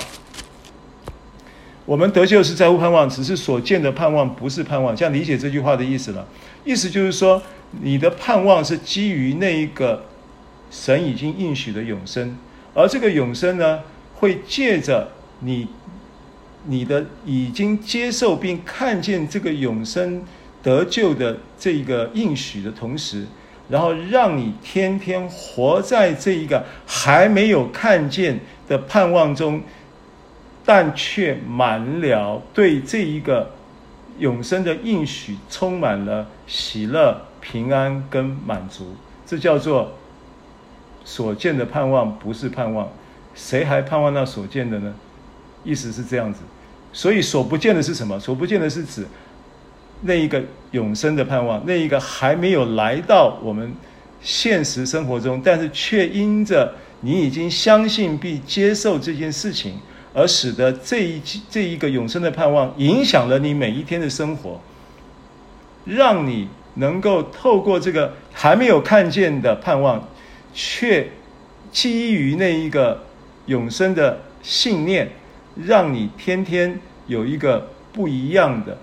[1.87, 6.27] 我们得救是在乎盼望，只是所见的盼望不是盼望，这样理解这句话的意思了，
[6.65, 7.41] 意思就是说。
[7.81, 10.05] 你的盼望是基于那一个
[10.71, 12.37] 神已经应许的永生，
[12.73, 13.81] 而这个永生呢，
[14.15, 15.11] 会借着
[15.41, 15.67] 你
[16.67, 20.23] 你的已经接受并看见这个永生
[20.63, 23.27] 得救的这一个应许的同时，
[23.69, 29.63] 然后让你天天活在这一个还没有看见的盼望中，
[30.65, 33.51] 但却满了对这一个
[34.19, 37.21] 永生的应许充满了喜乐。
[37.47, 38.97] 平安跟满足，
[39.27, 39.93] 这叫做
[41.05, 42.89] 所见的盼望，不是盼望。
[43.35, 44.95] 谁还盼望那所见的呢？
[45.63, 46.41] 意思是这样子。
[46.95, 48.19] 所以所不见的是什么？
[48.19, 49.07] 所不见的是指
[50.01, 53.75] 那一个永生的盼望，那一个还没有来到我们
[54.23, 59.79] 现实生活中，但是却因着你已经相信并接受这件事情，
[60.15, 61.21] 而使得这一
[61.51, 64.59] 这一个永生的盼望影响了你每一天的生活，
[65.85, 66.49] 让你。
[66.77, 70.09] 能够透过这个还没有看见的盼望，
[70.53, 71.09] 却
[71.71, 73.01] 基于那一个
[73.47, 75.09] 永生的信念，
[75.57, 78.77] 让你天天有一个不一样的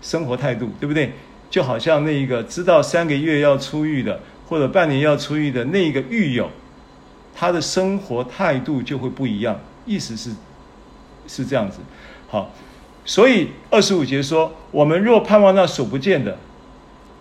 [0.00, 1.12] 生活态度，对不对？
[1.48, 6.50] 就好像那一个知道三个月要出狱的，或者半年要出狱的那一个狱友，
[7.34, 9.58] 他的生活态度就会不一样。
[9.84, 10.30] 意思是
[11.26, 11.78] 是这样子。
[12.28, 12.50] 好，
[13.04, 16.36] 所以二十五节说：我们若盼望那所不见的。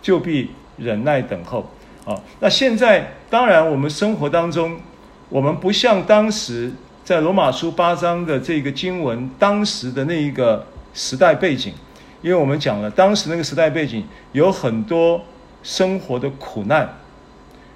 [0.02, 1.68] 就必忍耐等候，
[2.06, 4.80] 啊，那现在当然我们生活当中，
[5.30, 6.72] 我们不像当时
[7.06, 11.72] 在罗马书八章的这个经文当时的那一个时代背景，
[12.24, 15.24] 因为我们讲了当时那个时代背景有很多
[15.62, 16.98] 生活的苦难，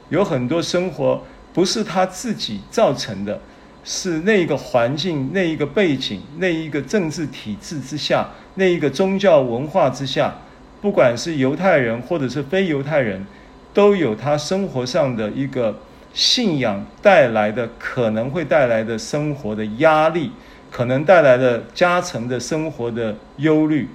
[0.10, 1.24] 有很多生活
[1.54, 3.40] 不是他自己造成的，
[3.84, 10.36] 是那一个环境、那一个背景、那一个政治体制之下、那一个宗教文化之下。
[10.82, 13.28] 不管是犹太人或者是非犹太人，
[13.76, 15.78] 都有他生活上的一个
[16.14, 20.32] 信仰带来的可能会带来的生活的压力，
[20.72, 23.88] 可能带来的加成的生活的忧虑，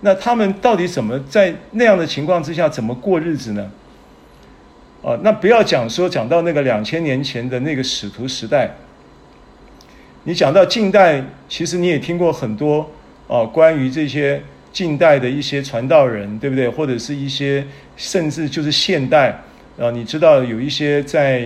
[0.00, 3.70] 那他们到底怎么在那样的情况之下怎么过日子呢？
[5.02, 8.74] 哦，那不要讲说讲到那个两千年前的那个使徒时代，
[10.24, 12.90] 你讲到近代，其实你也听过很多
[13.26, 16.68] 哦，关于这些近代的一些传道人，对不对？
[16.68, 17.64] 或者是一些
[17.96, 19.40] 甚至就是现代
[19.78, 21.42] 啊，你知道有一些在，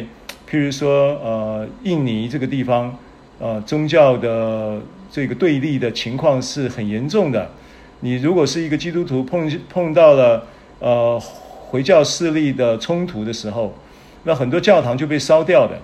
[0.49, 2.97] 譬如说呃，印尼这个地方，
[3.41, 7.51] 呃，宗教的这个对立的情况是很严重的。
[7.99, 10.47] 你如果是一个基督徒碰碰到了
[10.79, 13.75] 呃回教势力的冲突的时候，
[14.23, 15.77] 那很多教堂就被烧掉的，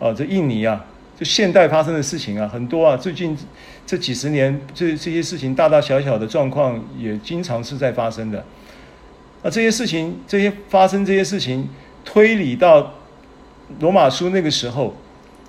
[0.00, 0.82] 啊，这印尼啊，
[1.18, 3.36] 就现代发生的事情啊，很多啊，最近
[3.86, 8.42] 这几十年这这些事情大大小小的状况也经常是在发生的。
[9.42, 11.68] 那这些事情，这些发生这些事情，
[12.04, 12.94] 推理到
[13.80, 14.94] 罗马书那个时候，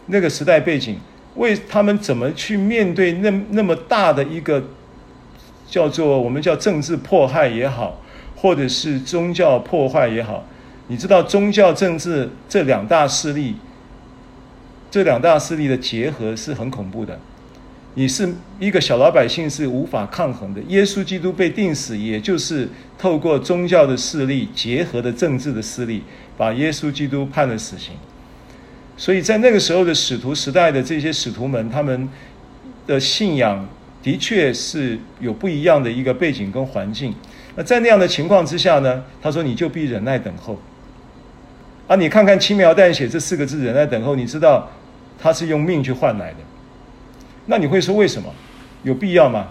[0.08, 0.98] 那个时代背景，
[1.36, 4.64] 为他们怎么去面对那那么大的一个。
[5.72, 8.02] 叫做我们叫政治迫害也好，
[8.36, 10.44] 或者是宗教破坏也好，
[10.88, 13.56] 你知道宗教政治这两大势力，
[14.90, 17.20] 这两大势力的结合是很恐怖的。
[18.00, 20.62] 你是一个小老百姓是无法抗衡的。
[20.70, 22.66] 耶稣基督被定死，也就是
[22.98, 26.02] 透过宗教的势力结合的政治的势力，
[26.38, 27.92] 把耶稣基督判了死刑。
[28.96, 32.08] 所以在那个时候的使徒时代的这些使徒们，他们
[32.88, 33.68] 的信仰。
[34.02, 37.14] 的确是有不一样的一个背景跟环境。
[37.58, 40.58] 那在那样的情况之下呢，他说：“你就必忍耐等候。”
[41.86, 44.72] 啊，你看看轻描淡写这四个字“忍耐等候”，你知道
[45.22, 46.38] 他是用命去换来的。
[47.50, 48.32] 那你会说为什么？
[48.84, 49.48] 有必要吗？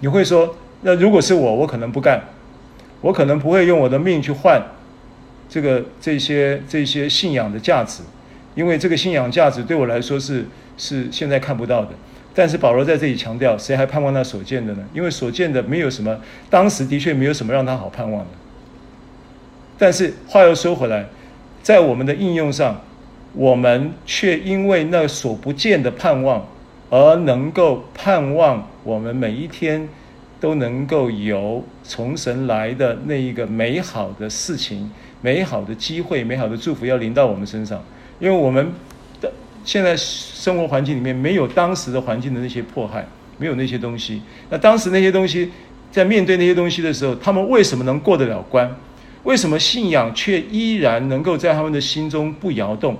[0.00, 2.20] 你会说，那如果是我，我可能不干，
[3.00, 4.60] 我可能不会用我的命去换
[5.48, 8.02] 这个这些这些信仰的价值，
[8.56, 10.44] 因为这个信仰价值对我来说是
[10.76, 11.90] 是现在看不到的。
[12.34, 14.82] 但是保罗在这里强调，谁还盼望那所见的呢？
[14.92, 16.18] 因为所见的没有什么，
[16.50, 18.30] 当时的确没有什么让他好盼望的。
[19.78, 21.06] 但是话又说回来，
[21.62, 22.80] 在我们的应用上，
[23.34, 26.46] 我们却因为那所不见的盼望，
[26.92, 29.88] 而能够盼望我们每一天
[30.38, 34.90] 都能够有从神来的那一个美好的事情、
[35.22, 37.82] 美好的机会、美好的祝福要临到我们身上，
[38.20, 38.70] 因为我们
[39.22, 39.32] 的。
[39.64, 43.06] 现在生活环境里面没有当时的环境的那些迫害，
[43.38, 44.20] 没有那些东西。
[44.50, 45.50] 那当时那些东西，
[45.90, 48.70] 在面对那些东西的时候，他们为什么能过得了关？
[49.22, 52.96] 为什么信仰却依然能够在他们的心中不摇动？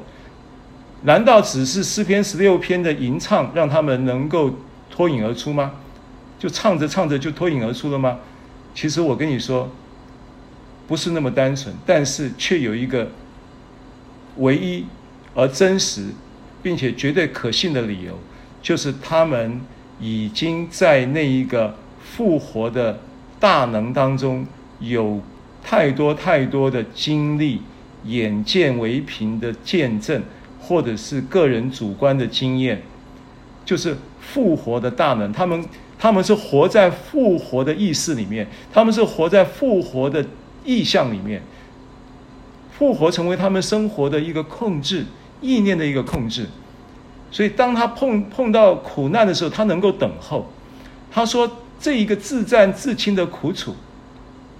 [1.02, 4.50] 难道只是诗篇十六篇的吟唱让他们能够
[4.90, 5.72] 脱颖而出吗？
[6.38, 8.18] 就唱着唱着就脱颖而出了吗？
[8.74, 9.70] 其实我跟你说，
[10.86, 13.08] 不是那么单纯，但是却有一个
[14.36, 14.86] 唯一
[15.34, 16.06] 而真实。
[16.64, 18.16] 并且绝对可信的理由，
[18.62, 19.60] 就是他们
[19.98, 23.00] 已经在那一个复活的
[23.40, 24.46] 大能当中，
[24.78, 25.20] 有
[25.60, 27.62] 太多太多的经历、
[28.04, 30.22] 眼见为凭的见证，
[30.72, 32.82] 或者是个人主观的经验，
[33.62, 35.30] 就是复活的大能。
[35.30, 35.62] 他们
[35.98, 40.24] 他们是活在复活的意识里面，他们是活在复活的
[40.64, 41.42] 意象里面，
[42.70, 45.04] 复活成为他们生活的一个控制。
[45.44, 46.46] 意念的一个控制，
[47.28, 50.46] 所以当他碰碰到苦难的时候，他能够等候。
[51.10, 53.74] 他说：“这一个自战自轻的苦楚，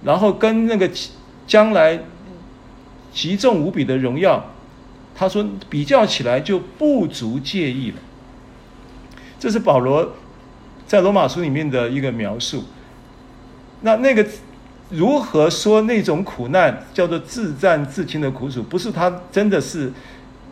[0.03, 0.91] 然后跟那个
[1.47, 2.01] 将来
[3.13, 4.45] 极重无比的荣耀，
[5.15, 7.97] 他说比较起来就不足介意了。”
[9.39, 10.15] 这是保罗
[10.87, 12.65] 在罗马书里面的一个描述。
[13.81, 14.27] 那那个
[14.91, 18.63] 如何说那种苦难叫做自战自轻的苦楚？
[18.63, 19.93] 不是他真的是。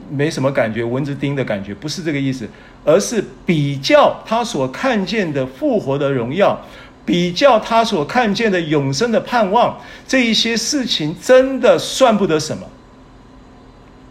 [0.09, 2.49] 没什么感觉，蚊子叮的感觉，不是这个意思，
[2.85, 6.59] 而是比较他所看见的复活的荣耀，
[7.05, 9.78] 比较他所看见的永生的盼望，
[10.09, 12.66] 这一些事情真的算不得什么。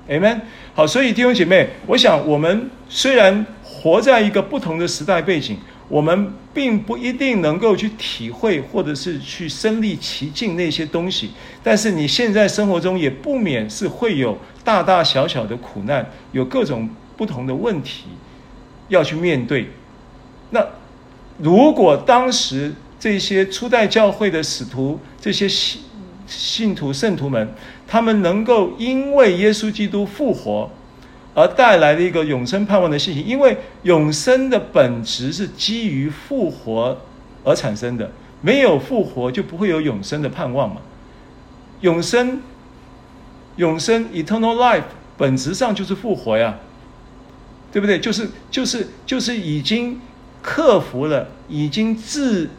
[0.09, 0.41] Amen。
[0.73, 5.57] 好，所以弟兄姐妹，我想我们虽然活在一个不同的时代背景。
[5.87, 11.31] 我们并不一定能够去体会，或者是去身历其境那些东西，
[11.63, 16.87] 但是你现在生活中也不免是会有大大小小的苦难，有各种
[17.17, 18.03] 不同的问题
[18.89, 19.67] 要去面对。
[20.51, 20.63] 那
[21.39, 25.81] 如果当时这些初代教会的使徒、这些信
[26.27, 27.51] 信徒、圣徒们，
[27.89, 30.69] 他们能够因为耶稣基督复活，
[31.33, 36.95] 而带来的一个永生盼望的信息，因为永生的本质是基于复活
[37.43, 38.11] 而产生的，
[38.41, 40.81] 没有复活就不会有永生的盼望嘛。
[41.81, 42.41] 永生，
[43.55, 44.83] 永生 （eternal life）
[45.17, 46.59] 本质上就是复活呀，
[47.71, 47.99] 对不对？
[47.99, 49.99] 就是就是就是已经
[50.43, 52.49] 克服了，已经制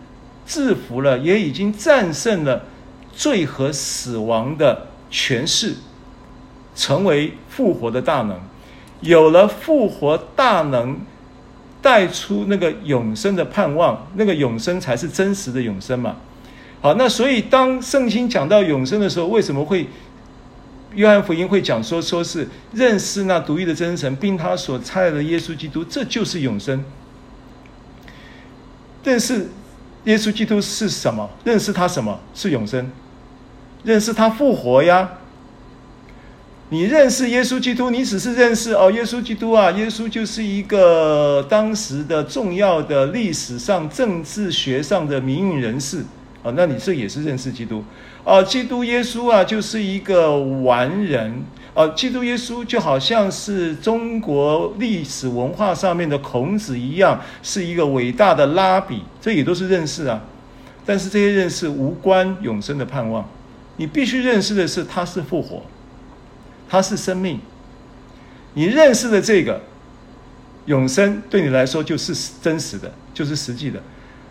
[0.45, 2.65] 制服了，也已经战胜了
[3.13, 5.75] 罪和死亡的权势，
[6.75, 8.41] 成为复活的大能。
[9.01, 10.99] 有了复活大能，
[11.83, 16.17] 带出那个永生的盼望，那个永生才是真实的永生嘛。
[16.83, 19.87] 好，那所以当圣经讲到永生的时候，为什么会
[20.95, 26.85] 约翰福音会讲说，说是认识那独一的真神，并他所差来的耶稣基督，这就是永生。
[29.03, 29.49] 认识
[30.05, 31.31] 耶稣基督是什么？
[31.45, 32.91] 认识他什么是永生？
[33.85, 35.11] 认识他复活呀。
[36.73, 47.83] 你认识耶稣基督，你只是认识哦，耶稣基督啊，耶稣就是一个当时的重要的历史上政治学上的名誉人士啊，哦，那你这也是认识基督
[48.23, 51.43] 哦，基督耶稣啊，就是一个完人
[51.75, 60.23] 哦，基督耶稣就好像是中国历史文化上面的孔子一样，是一个伟大的拉比，这也都是认识啊。
[60.87, 63.29] 但是这些认识无关永生的盼望，
[63.81, 65.63] 你必须认识的是他是复活。
[66.69, 67.41] 它是生命，
[68.55, 69.61] 你认识的这个
[70.67, 73.83] 永生对你来说就是真实的，就是实际的，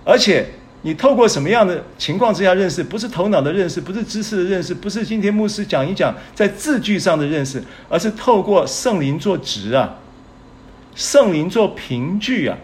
[0.06, 0.46] 而且
[0.84, 2.82] 你透过什么样的情况之下认识？
[2.82, 9.98] 不是头脑的认识，不是知识的认识，不是今天牧师讲一讲在字句上的认识，而是透过圣灵做质啊，
[10.96, 12.58] 圣灵做凭据啊，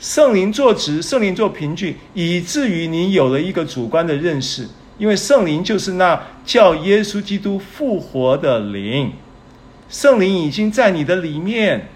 [0.00, 4.66] 圣灵做质，圣灵做凭据，以至于你有了一个主观的认识。
[4.98, 9.12] 因为圣灵就是那叫耶稣基督复活的灵，
[9.88, 11.88] 圣灵已经在你的里面，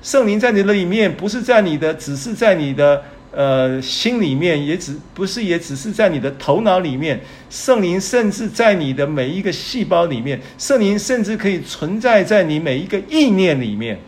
[0.00, 3.02] 圣灵在你的里面，不是在你的，只是在你的
[3.32, 7.20] 呃心里面，也只不是，也只是在你的头脑里面。
[7.50, 13.98] 圣灵甚至在你的每一个细胞里面，圣灵甚至可以存在在你每一个意念里面，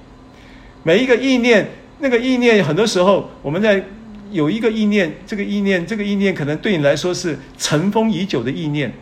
[0.84, 3.84] 每一个意念，那个意念很多时候我们在。
[4.30, 8.92] 有一个意念，这个意念，这个意念可能对你来说是尘封已久的意念，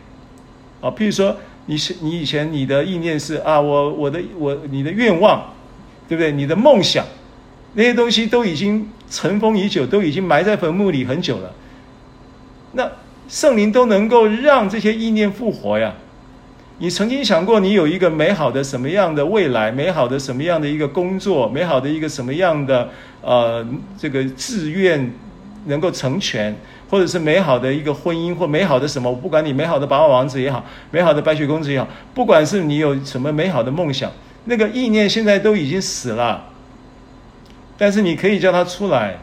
[0.81, 1.37] 啊，譬如说
[1.67, 5.53] 你是你以前你的意念是啊，我我的我你的愿望，
[6.07, 6.31] 对不对？
[6.31, 7.05] 你的梦想，
[7.73, 11.53] 那些东西都已经尘封已久，都已经埋在坟墓里很久了。
[12.73, 12.89] 那
[13.27, 15.93] 圣灵都能够让这些意念复活呀。
[16.81, 19.69] 你曾经想过，你有一个美好的什么样的未来？
[19.69, 21.47] 美好的什么样的一个工作？
[21.47, 22.89] 美好的一个什么样的？
[23.21, 25.13] 呃，这个志愿
[25.65, 26.55] 能够成全，
[26.89, 29.13] 或者是美好的一个婚姻，或美好的什么？
[29.13, 34.09] 不管你美好的白马王子也好，美好的白雪公主也好，不管是你有什么美好的梦想，
[34.45, 36.45] 那个意念现在都已经死了。
[37.77, 39.19] 但是你可以叫他出来，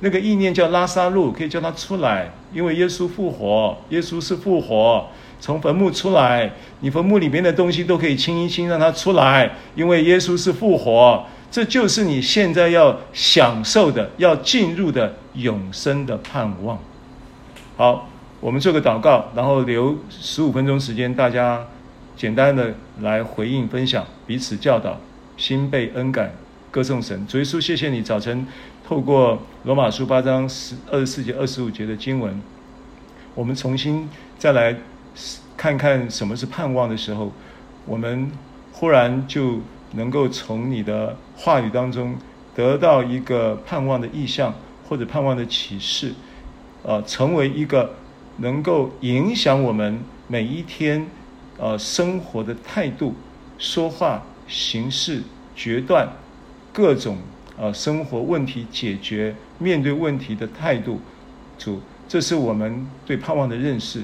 [0.00, 5.06] 那个意念叫拉撒路，可以叫他出来，因为耶稣复活，耶稣是复活，
[5.40, 6.50] 从坟墓出来，
[6.80, 11.24] 你坟墓里面的东西都可以清一清，让它出来，因为耶稣是复活。
[11.50, 16.78] 这就是你现在要享受的、要进入的永生的盼望。
[17.76, 18.06] 好，
[18.38, 21.64] 我们做个祷告，然后留十五分钟时间，大家
[22.14, 25.00] 简单的来回应分享，彼此教导，
[25.38, 26.32] 心被恩感，
[26.70, 27.26] 歌颂神。
[27.26, 28.46] 主耶稣，谢谢你早晨
[28.86, 32.38] 透过罗马书八章十二十四节、二十五节的经文，
[33.34, 34.06] 我们重新
[34.36, 34.76] 再来
[35.58, 37.30] 看看什么是盼望的时候，
[37.84, 38.30] 我们
[38.72, 39.60] 忽然就。
[39.94, 42.14] 能够从你的话语当中
[42.54, 44.54] 得到一个盼望的意向，
[44.86, 46.12] 或者盼望的启示，
[46.82, 47.94] 呃，成为一个
[48.36, 51.06] 能够影响我们每一天
[51.56, 53.14] 呃生活的态度、
[53.56, 55.22] 说话、行事、
[55.56, 56.06] 决断
[56.70, 57.16] 各种
[57.56, 61.00] 呃生活问题解决、面对问题的态度。
[61.56, 64.02] 主，这是我们对盼望的认识。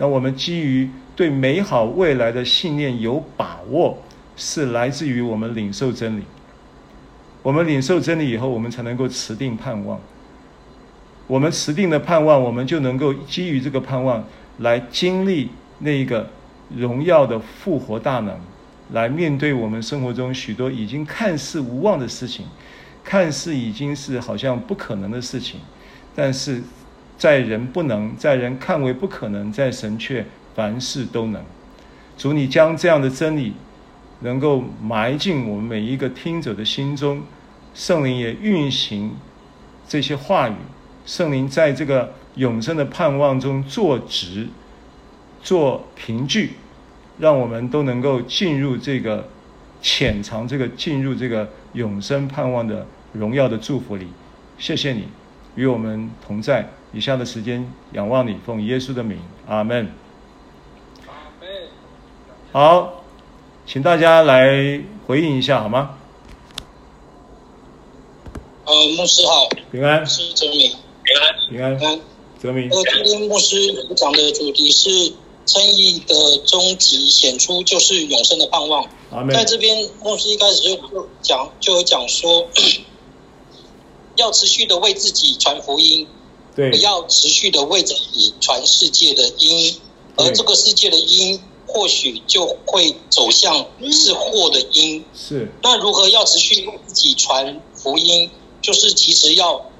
[0.00, 3.96] 那我们基于对美好未来的信念有把握。
[4.42, 6.22] 是来自于我们领受真理，
[7.42, 10.00] 我们领受真理以后，我们才能够持定盼望。
[11.26, 14.24] 我们持定的盼望，我们就能够基于这个盼望
[14.60, 15.50] 来经历
[15.80, 16.26] 那一个
[16.74, 18.34] 荣耀的复活大能，
[18.92, 22.46] 来面对我们生活中许多已经看似无望的事情，
[23.04, 25.60] 看似已经是好像不可能的事情，
[26.14, 26.62] 但是
[27.20, 30.24] 在人不能，在人看为不可能，在神却
[30.56, 31.44] 凡事都能。
[32.16, 33.52] 主，你将这样的真理。
[34.22, 37.22] 能够埋进我们每一个听者的心中，
[37.74, 39.16] 圣灵也运行
[39.88, 40.52] 这些话语，
[41.06, 44.46] 圣灵在这个永生的盼望中坐直、
[45.42, 46.50] 做凭据，
[47.18, 49.26] 让我们都能够进入这个
[49.80, 54.06] 潜藏这个进入这个永生盼望的荣耀的祝福里。
[54.58, 55.08] 谢谢你
[55.60, 56.72] 与我们同在。
[56.94, 59.92] 以下的时间仰望你，奉耶稣的名，阿门。
[61.06, 61.48] 阿门。
[62.50, 62.96] 好。
[63.66, 65.96] 请大家来回应一下好吗？
[68.64, 70.74] 呃，牧师好，平安，是真理。
[71.04, 72.00] 平安，平安，
[72.38, 72.68] 泽明。
[72.70, 73.56] 呃，今天牧师
[73.94, 75.12] 讲的主题是
[75.46, 76.14] 称义的
[76.46, 78.84] 终极显出，就是永生的盼望。
[79.30, 82.48] 在这边，牧师一开始就讲，就有讲说，
[84.20, 86.06] 要持续的为自己传福音，
[86.54, 89.80] 对，要持续的为自己传世界的音，
[90.16, 91.40] 而这个世界的音。
[91.72, 95.04] 或许就会走向是祸的因。
[95.14, 95.52] 是。
[95.62, 98.28] 那如何要持续为自己传福音？
[98.60, 99.70] 就是其实要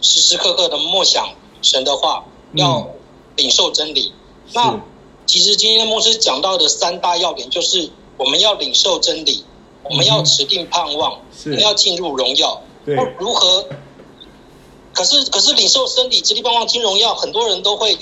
[0.00, 2.24] 时时刻刻的默想神的话，
[2.54, 2.90] 要
[3.34, 4.12] 领受真理。
[4.12, 4.80] 嗯、那
[5.26, 9.44] 其实今天牧师讲到的三大要点，就是我们要领受真理，
[9.82, 12.62] 我们要持定盼望，我们要进入荣耀。
[12.86, 12.94] 对。
[13.18, 13.66] 如何？
[14.92, 17.96] 可是可是领受真理、持定盼望、进荣耀，很多人都会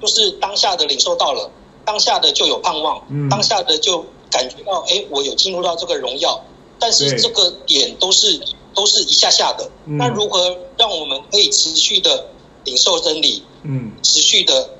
[0.00, 1.50] 就是当下的领受到了。
[1.84, 6.44] 当下的就有盼望，嗯、当下的就感觉到，哎，我有进入到这个荣耀，
[6.78, 8.40] 但是这个点都是
[8.72, 9.68] 都是一下下的。
[9.86, 12.28] 嗯、那如何让我们可以持续的
[12.64, 14.70] 领受真理，嗯，持续的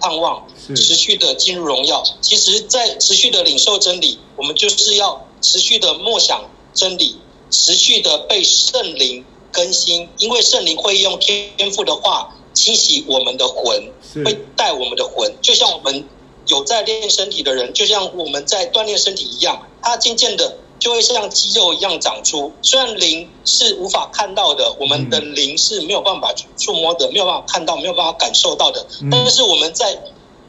[0.00, 2.02] 盼望，持续的进入荣耀？
[2.22, 7.20] 其实，在持续的领受真理，我们就是要持续的默想真理，
[7.50, 9.26] 持续的被圣灵
[9.56, 13.90] 更新，因为圣灵会用天赋的话清洗我们的魂，
[14.22, 16.04] 会带我们的魂，就像我们。
[16.48, 22.52] 有在练身体的人，就像我们在锻炼身体一样，它渐渐的就会像肌肉一样长出。
[22.62, 28.86] 虽然灵是无法看到的，我们的灵是没有办法触摸的，没有办法看到，没有办法感受到的。
[29.10, 30.00] 但是我们在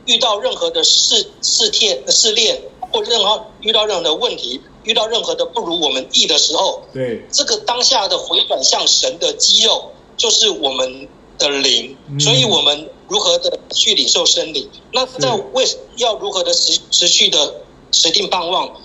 [0.05, 2.61] 遇到任何的试试炼、试炼，
[2.98, 11.07] 或任何遇到任何的问题，遇到任何的不如我们意的时候，对这个当下的回转向神的肌肉，就是我们
[11.38, 11.95] 的灵。
[12.19, 12.90] 所以我们。
[13.10, 14.69] 如何的去领受真理？
[14.91, 15.65] 那在为
[15.95, 18.82] 要如何的持持续的持定盼望？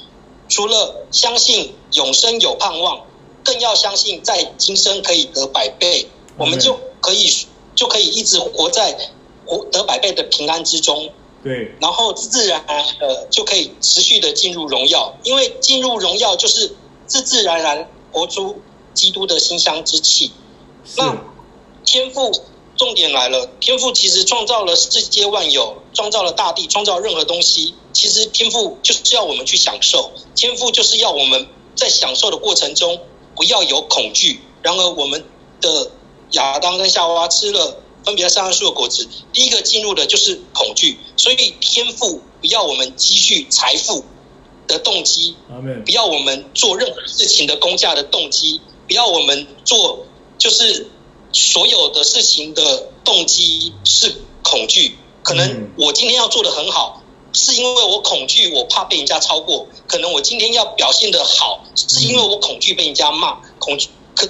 [0.48, 3.04] 除了相信永生有盼望，
[3.42, 6.06] 更要相信在今生可以得百倍，
[6.38, 7.28] 我们就可以
[7.74, 8.96] 就可以一直活在
[9.44, 11.10] 活得百倍的平安之中。
[11.42, 18.60] 对，然后自然呃就可以持续的进入荣耀，因为进入荣耀就是自自然然活出
[18.94, 20.32] 基督的馨香之气。
[20.96, 21.16] 那
[21.84, 22.32] 天赋。
[22.74, 27.74] 重点来了，天赋其实创造了世界万有，创造了大地，创造任何东西。
[27.92, 31.46] 其实天赋就是要我们去享受，天赋就是要我们
[31.76, 32.98] 在享受的过程中
[33.36, 34.40] 不要有恐惧。
[34.62, 35.22] 然而，我们
[35.60, 35.90] 的
[36.30, 40.98] 亚当跟夏娃吃了分别善恶树的果子，第一个进入的就是恐惧。
[41.22, 44.04] 所以，天赋不要我们积蓄财富
[44.66, 45.36] 的动机，
[45.84, 50.06] 不要我们做任何事情的工价的动机，不要我们做
[50.38, 50.90] 就是。
[51.34, 64.28] 所有的事情的动机是恐惧，可能我今天要做的很好，是因为我恐惧，我怕被人家超过；可能我今天要表现得好，是因为我恐惧被人家骂，恐惧可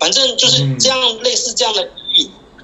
[0.00, 1.90] 反正就是这样，类似这样的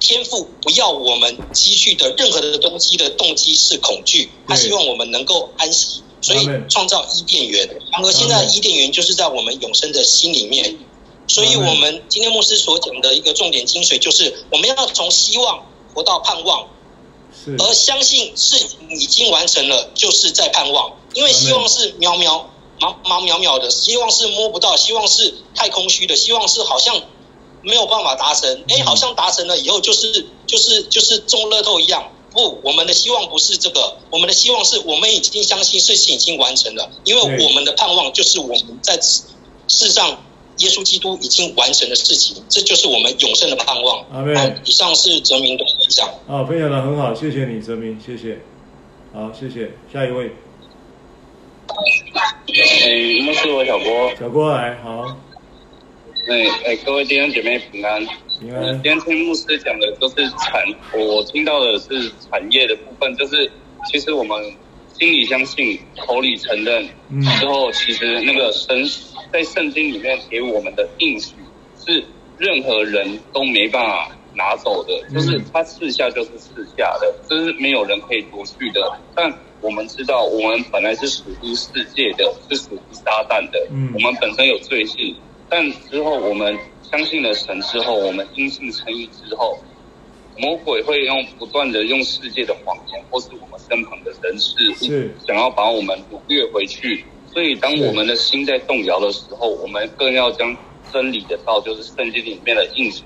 [0.05, 10.77] 天赋，不要我们积蓄的任何的东西的动机是恐惧，他希望我们能够安息，所以创造伊甸园，然后现在伊甸园就是在我们永生的心里面。
[11.27, 15.65] 所以，我们今天牧师所讲的一个重点精髓，就是我们要从希望
[15.95, 16.67] 活到盼望，
[17.57, 20.93] 而相信事情已经完成了，就是在盼望。
[21.15, 22.43] 因为希望是渺渺、
[22.79, 27.01] 茫茫渺渺的，希望是摸不到，希望是太空虚的，希望是好像
[27.65, 28.63] 没有办法达成。
[28.69, 32.11] 哎，好像达成了以后，就是就是就是中乐透一样。
[32.31, 40.21] 不，我们的希望不是这个，我们的希望是我们已经相信事情已经完成了，因为我们的盼望就是我们在世上。
[40.59, 44.05] 耶稣基督已经完成的事情，这就是我们永生的盼望。
[44.09, 44.61] 阿们。
[44.63, 46.07] 以上是哲明的分享。
[46.29, 48.39] 啊，分享的很好，谢谢你，哲明，谢谢。
[49.13, 49.73] 好，谢谢。
[49.91, 50.33] 下一位。
[51.67, 54.15] 哎，牧师，我小郭。
[54.17, 55.17] 小郭来，好。
[56.27, 58.03] 哎哎，各位弟兄姐妹平安。
[58.39, 58.73] 平安。
[58.73, 60.63] 今天听牧师讲的都是产，
[60.97, 63.51] 我听到的是产业的部分，就是
[63.91, 64.43] 其实我们
[64.97, 68.85] 心里相信，口里承认，嗯，之后其实那个神。
[69.33, 71.33] 在圣经里面给我们的应许
[71.85, 72.01] 是
[72.37, 78.97] 任何人都没办法拿走的，就是他赐下就是赐下的，这是没有人可以夺去的。
[79.13, 79.29] 但
[79.59, 83.59] 我们知道，我们本来是属于世界的，是属于撒旦的。
[83.93, 85.13] 我们本身有罪性，
[85.49, 89.57] 但之后我们相信了神之后，我们因信称义之后，
[90.37, 94.73] 魔鬼会用不断的用世界的谎言，或是我们身旁的人事物，
[95.25, 97.05] 想要把我们掳掠回去。
[97.31, 100.55] 所以，当我们的心在动摇的时候，我们更要将
[100.91, 103.03] 真理的道，就是圣经里面的应许，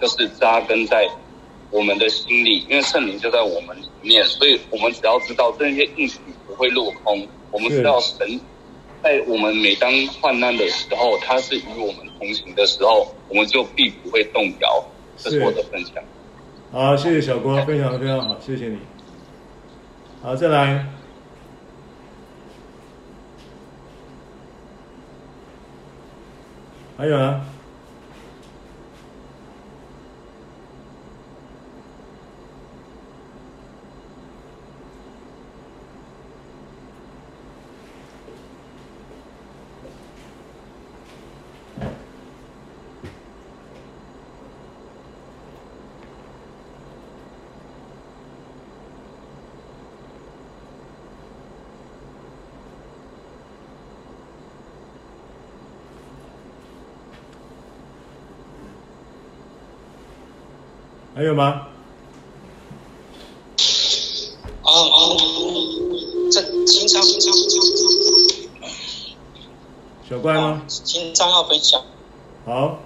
[0.00, 1.06] 就是扎根在
[1.70, 4.24] 我们的心里，因为圣灵就在我们里面。
[4.24, 8.40] 所以，我们只要知道这些应许不会落空，我们知道神
[9.06, 9.88] 在我们每当
[10.20, 14.84] 患难的时候，他是与我们同行的时候，我们就必不会动摇。
[15.16, 16.02] 这是我的分享。
[16.72, 18.78] 好，谢谢小郭，非常非常好，谢谢你。
[20.20, 20.86] 好，再来，
[26.98, 27.55] 还有呢。
[61.16, 61.66] 还有吗？
[64.62, 65.16] 啊啊！
[66.30, 67.32] 这经常经常
[70.06, 70.62] 小怪吗？
[70.68, 71.82] 经常要分享。
[72.44, 72.80] 好。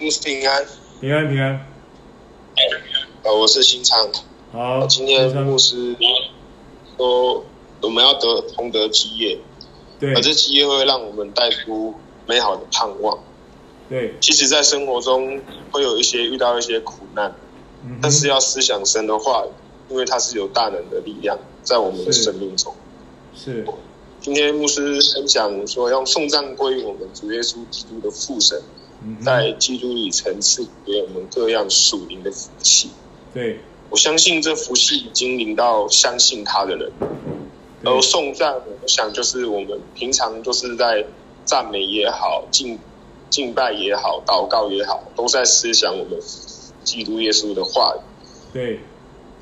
[0.00, 0.66] 牧师平安。
[1.00, 1.68] 平安平安。
[3.22, 3.96] 呃，我是新昌。
[4.50, 4.84] 好。
[4.88, 5.96] 今天牧师
[6.96, 7.44] 说
[7.80, 9.38] 我们要得同得基业，
[10.00, 11.94] 对，而这基业会让我们带出
[12.26, 13.20] 美好的盼望。
[13.92, 15.38] 对，其实，在生活中
[15.70, 17.34] 会有一些遇到一些苦难，
[17.84, 19.44] 嗯、但是要思想神的话，
[19.90, 22.74] 因为它是有大能的力量在我们的生命中。
[23.36, 23.52] 是。
[23.52, 23.66] 是
[24.18, 28.62] 今天牧师分享说，要送葬归于我们主耶稣基督的父神，
[29.04, 32.88] 嗯、在基督里层次给我们各样属灵的福气。
[33.34, 33.58] 对，
[33.90, 36.90] 我相信这福气已经临到相信他的人。
[37.84, 41.04] 而送赞，我想就是我们平常就是在
[41.44, 42.78] 赞美也好，敬。
[43.32, 46.20] 敬拜也好，祷告也好，都在思想我们
[46.84, 48.00] 基督耶稣的话语。
[48.52, 48.80] 对，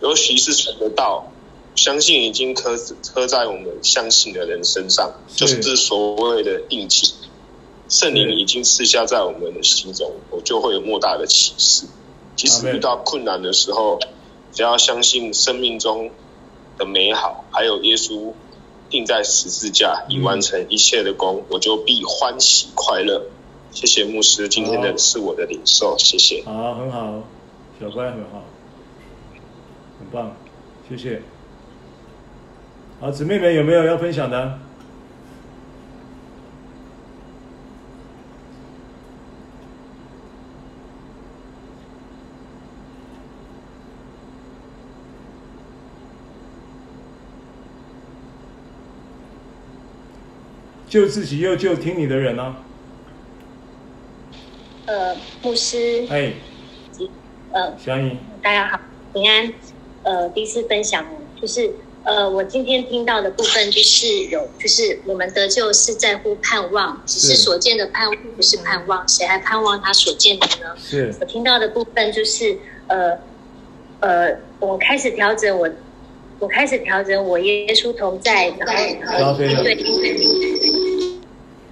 [0.00, 1.32] 尤其是神的道，
[1.74, 2.78] 相信已经刻
[3.12, 7.14] 刻在我们相信的人身上，就是这所谓的印记。
[7.88, 11.86] 圣灵已经赐下在我们的心中，我就会有莫大的启示。
[12.36, 13.98] 即使遇到困难的时候，
[14.52, 16.12] 只要相信生命中
[16.78, 18.32] 的美好，还有耶稣
[18.88, 23.26] 钉在十字架已完成一切的功，嗯、我就必欢喜快乐。
[23.72, 26.42] 谢谢牧师，今天的是我的领受，谢谢。
[26.44, 27.22] 好，很好，
[27.80, 28.44] 小乖很好，
[29.98, 30.32] 很棒，
[30.88, 31.22] 谢谢。
[33.00, 34.58] 好，姊妹们有没有要分享的？
[50.88, 52.56] 救自己又救听你的人呢、啊？
[54.90, 56.32] 呃，牧师，哎，
[57.52, 58.80] 呃，小颖，大家好，
[59.12, 59.54] 平安。
[60.02, 61.06] 呃，第一次分享
[61.40, 61.70] 就是，
[62.02, 70.74] 呃，我今天听到的部分就是有，就是我们得救是在乎盼望，只是所见的盼望不是盼望，谁还盼望他所见的呢？
[70.76, 71.14] 是。
[71.20, 72.58] 我听到的部分就是，
[72.88, 73.16] 呃，
[74.00, 75.70] 呃，我开始调整我，
[76.40, 79.54] 我开始调整我耶稣同在，然后对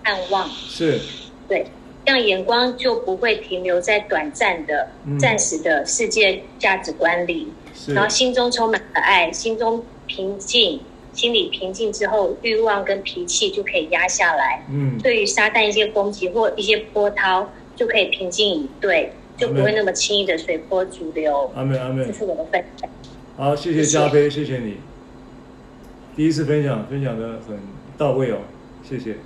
[0.05, 0.49] 盼望。
[0.49, 1.01] 是，
[1.49, 1.67] 对。
[2.09, 7.53] 这样眼光就不会停留在短暂的、嗯、暂时的世界价值观里，
[7.89, 10.81] 然后心中充满了爱，心中平静，
[11.13, 14.65] 心里平静之后，欲望跟脾气就可以压下来。
[14.71, 21.53] 嗯，对于撒旦一些攻击或一些波涛，就可以平静以对，就不会那么轻易的随波逐流。
[21.55, 22.07] 阿妹，阿妹。
[22.07, 22.89] 这是我的分享。
[23.37, 24.79] 好，谢谢嘉菲，谢谢你。
[26.17, 27.59] 第一次分享，分享的很
[27.99, 28.39] 到位哦，
[28.83, 29.17] 谢谢。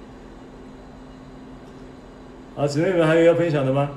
[2.54, 3.88] 好，姊妹们还有要分享的吗？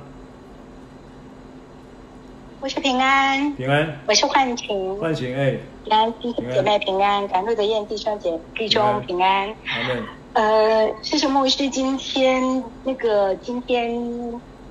[2.62, 9.50] 我是平安，平安，我是幻晴，幻晴哎，平安弟兄姐妹平安，赶路的燕弟兄姐弟兄平安。
[9.66, 10.02] 好嘞。
[10.32, 13.94] 呃，谢谢牧师今天那个今天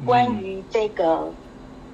[0.06, 1.34] 关于这个、嗯、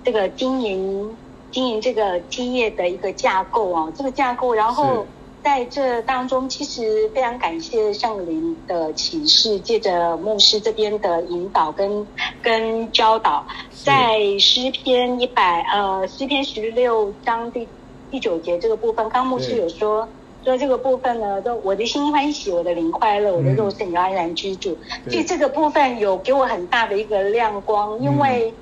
[0.04, 1.16] 这个经营
[1.50, 5.04] 经营这个基业的一个架构啊，这个架构，然后。
[5.42, 12.06] 在这当中，其实非常感谢圣灵的启示，借着牧师这边的引导跟
[12.42, 13.46] 跟教导，
[13.82, 17.66] 在诗篇一百呃诗篇十六章第
[18.10, 20.06] 第九节这个部分，刚牧师有说
[20.44, 24.76] 说这个部分呢，都我的心欢喜，我的灵快乐，我的肉身也安然居住。
[25.08, 28.52] 所以这个部分有给我很大的一个亮光，因为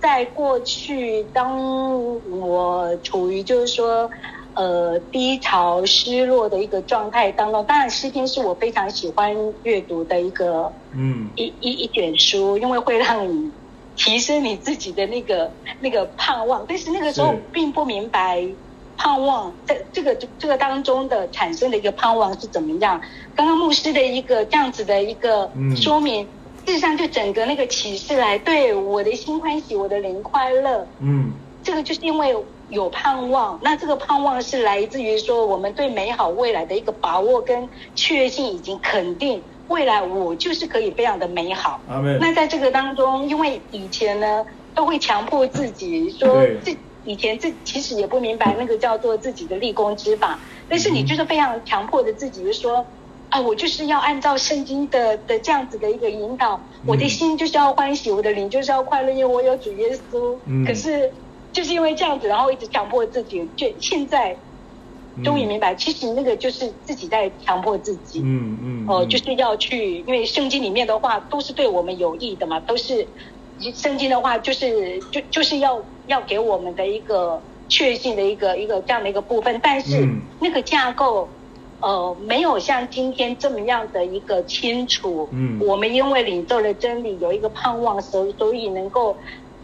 [0.00, 4.08] 在过去当我处于就是说。
[4.58, 9.32] 呃，低潮、失落的一个状态当中，当然诗篇是我非常喜欢
[9.62, 13.52] 阅读的一个，嗯，一一一卷书，因为会让你
[13.94, 15.48] 提升你自己的那个
[15.78, 16.66] 那个盼望。
[16.68, 18.44] 但是那个时候并不明白
[18.96, 23.00] 盼望在这个这个当中的产生的一个盼望是怎么样。
[23.36, 26.26] 刚刚牧师的一个这样子的一个说明，
[26.66, 30.84] 事实上就整个那个启示来，对我的心欢喜，我的灵快乐。
[30.98, 31.30] 嗯，
[31.62, 32.34] 这个就是因为
[32.68, 41.80] 有盼望，那这个盼望是来自于说我们对美好未来的一个把握跟确信，已经肯定未来我就是可以非常的美好。
[42.20, 46.76] 那在这个当中，因为以前呢都会强迫自己说自。
[47.04, 50.38] 以前这其实也不明白那个叫做自己的立功之法，
[50.68, 52.84] 但是你就是非常强迫的自己就说，
[53.30, 60.38] 啊，我就是要按照圣经的的这样子的一个引导，我的心就是要欢喜，我的灵就是要快乐，因为我有主耶稣。
[60.44, 60.66] 嗯。
[60.66, 61.10] 可是
[61.58, 64.36] 就是因为这样子，然后一直强迫自己，就现在
[65.24, 68.20] 终于明白，其实那个就是自己在强迫自己。
[68.24, 68.86] 嗯嗯。
[68.86, 73.08] 哦，就是要去，因为圣经里面的话都是对我们有益的嘛，都是。
[73.74, 80.08] 圣经的话，就是就就是要要给我们的一个确信的一个一个这样的一个部分，但是
[80.38, 81.28] 那个架构，
[81.80, 85.28] 呃，没有像今天这么样的一个清楚。
[85.32, 89.16] 嗯，我们因为领受了真理，有一个盼望，所所以能够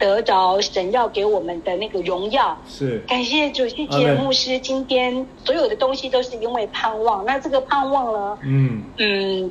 [0.05, 2.55] 得着神要给我们的那个荣耀。
[2.69, 7.25] 是，感谢主，谢谢牧师，今天所有的东西都是因为盼望。
[7.25, 8.39] 那这个盼望呢？
[8.43, 9.51] 嗯嗯，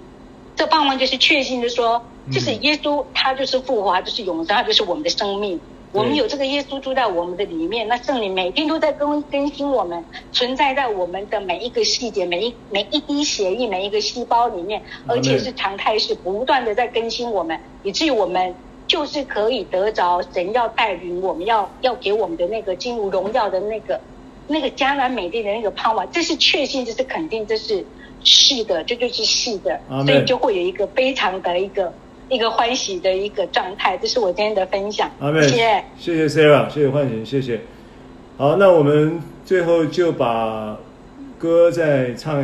[0.55, 1.99] 这盼望就是确信的说。
[2.31, 5.59] 就是耶稣，他就是复活，他就是永生，他就是我们的生命。
[5.91, 10.01] 我们有这个耶稣住在我们的里面，那圣灵每天都在更更新我们，
[10.31, 18.55] 存在在我们的每一个细节、每一每一滴血液、每一个细胞里面，而且是常态，是不断的在更新我们，以至于我们
[18.87, 23.99] 就是可以得着神要带领我们要要给我们的那个进入荣耀的那个
[24.47, 26.09] 那个迦南美地的那个盼望。
[26.11, 27.85] 这是确信，这是肯定，这是
[28.23, 31.93] 是的，这就是是的，所以就会有一个非常的一个。
[32.29, 35.11] 一个欢喜的一个状态，这是我今天的分享。
[35.19, 37.59] 谢谢，谢谢 Sarah，谢谢欢迎，谢谢。
[38.37, 40.77] 好，那我们最后就把
[41.37, 42.41] 歌再唱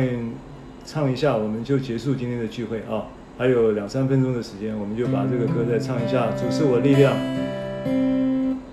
[0.84, 3.08] 唱一下，我们就结束今天的聚会啊。
[3.40, 6.26] 还有两三分钟的时间，我们就把这个歌再唱一下。
[6.36, 7.16] 主是我力量，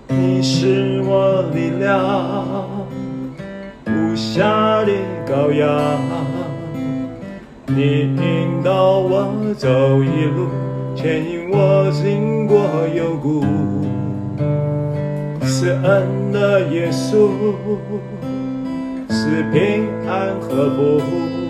[0.08, 2.68] 你是我力量，
[3.86, 4.92] 无瑕的
[5.26, 5.98] 羔羊，
[7.68, 9.70] 你引导我走
[10.02, 10.50] 一路。
[10.94, 12.60] 牵引我经过
[12.94, 13.42] 幽谷，
[15.46, 17.30] 是恩的耶稣，
[19.08, 21.47] 是平安和福。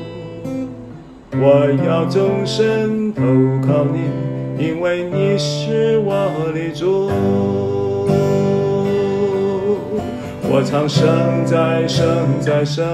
[1.32, 3.22] 我要终身投
[3.66, 4.10] 靠你，
[4.58, 7.10] 因为你是我的主。
[10.50, 12.06] 我唱生在生
[12.40, 12.86] 在生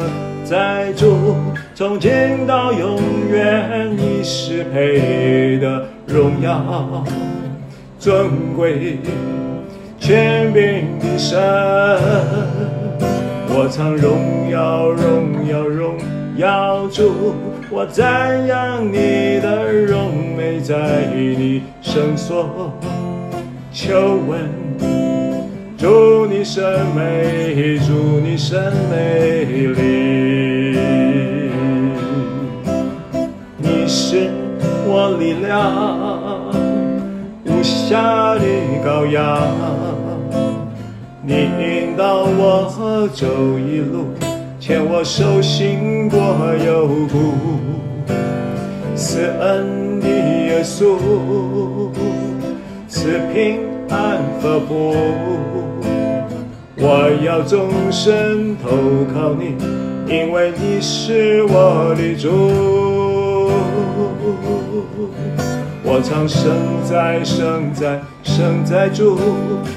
[0.44, 1.36] 在主，
[1.74, 2.98] 从今到永
[3.30, 5.86] 远，你是配的。
[6.06, 7.02] 荣耀、
[7.98, 8.98] 尊贵、
[9.98, 11.40] 权柄的神，
[13.48, 15.96] 我唱荣耀、荣耀、荣
[16.36, 17.34] 要主，
[17.70, 22.72] 我赞扬你的荣美，在你圣所
[23.72, 24.50] 求问，
[25.78, 26.62] 祝你神
[26.94, 30.76] 美，祝你神美丽，
[33.58, 34.28] 你是。
[34.86, 36.52] 我力量，
[37.46, 38.40] 无瑕的
[38.84, 39.48] 羔羊，
[41.22, 43.26] 你引导我走
[43.58, 44.06] 一路，
[44.66, 46.18] 牵我手行过
[46.64, 47.34] 幽谷，
[48.96, 50.96] 赐恩的耶稣，
[52.88, 53.60] 赐平
[53.90, 54.94] 安和福，
[56.78, 58.70] 我要终身投
[59.12, 59.54] 靠你，
[60.08, 62.30] 因为你是我的主。
[65.86, 66.50] 我唱圣
[66.88, 69.18] 哉，圣哉，圣哉主，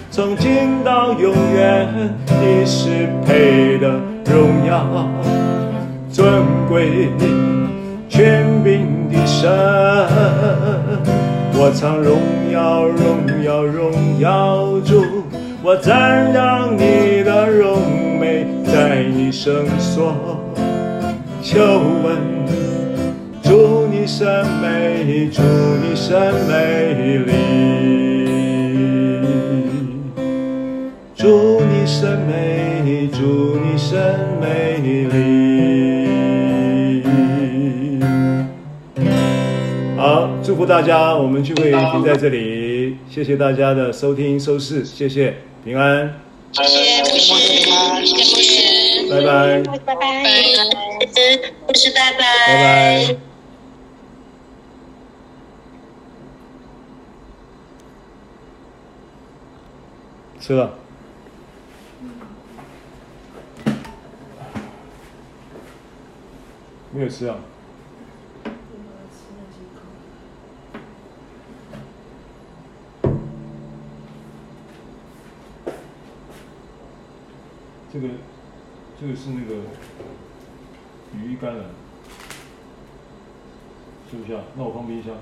[0.10, 3.90] 从今到永远，你是配的
[4.26, 5.06] 荣耀、
[6.10, 7.10] 尊贵、
[8.08, 9.52] 权柄的神。
[11.60, 12.22] 我唱荣
[12.54, 15.04] 耀，荣耀，荣耀主，
[15.62, 17.82] 我赞扬你的荣
[18.18, 20.16] 美，在你圣所
[21.44, 21.60] 求
[22.02, 22.36] 问。
[24.08, 24.26] 祝你甚
[24.62, 25.42] 美，祝
[25.84, 27.34] 你甚美丽，
[31.14, 34.00] 祝你甚美，祝你甚
[34.40, 34.78] 美
[35.12, 35.12] 丽。
[39.98, 45.34] 好，祝福大家，我们聚会停在这里，谢谢大家的收听收视，谢谢
[45.66, 46.14] 平安，
[46.54, 47.36] 谢谢牧师，
[48.06, 50.24] 谢谢，拜拜，拜拜，
[51.68, 53.27] 牧师拜拜，拜拜。
[60.48, 60.76] 吃了。
[66.94, 67.36] 没有吃啊。
[77.91, 78.07] 这个
[79.02, 79.56] 这个是那个
[81.14, 81.65] 羽衣甘蓝
[84.10, 84.44] 是不是啊？
[84.56, 85.14] 那我放冰箱。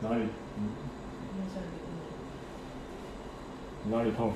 [0.00, 0.24] 哪里？
[0.58, 0.60] 嗯。
[3.90, 4.32] 哪里痛？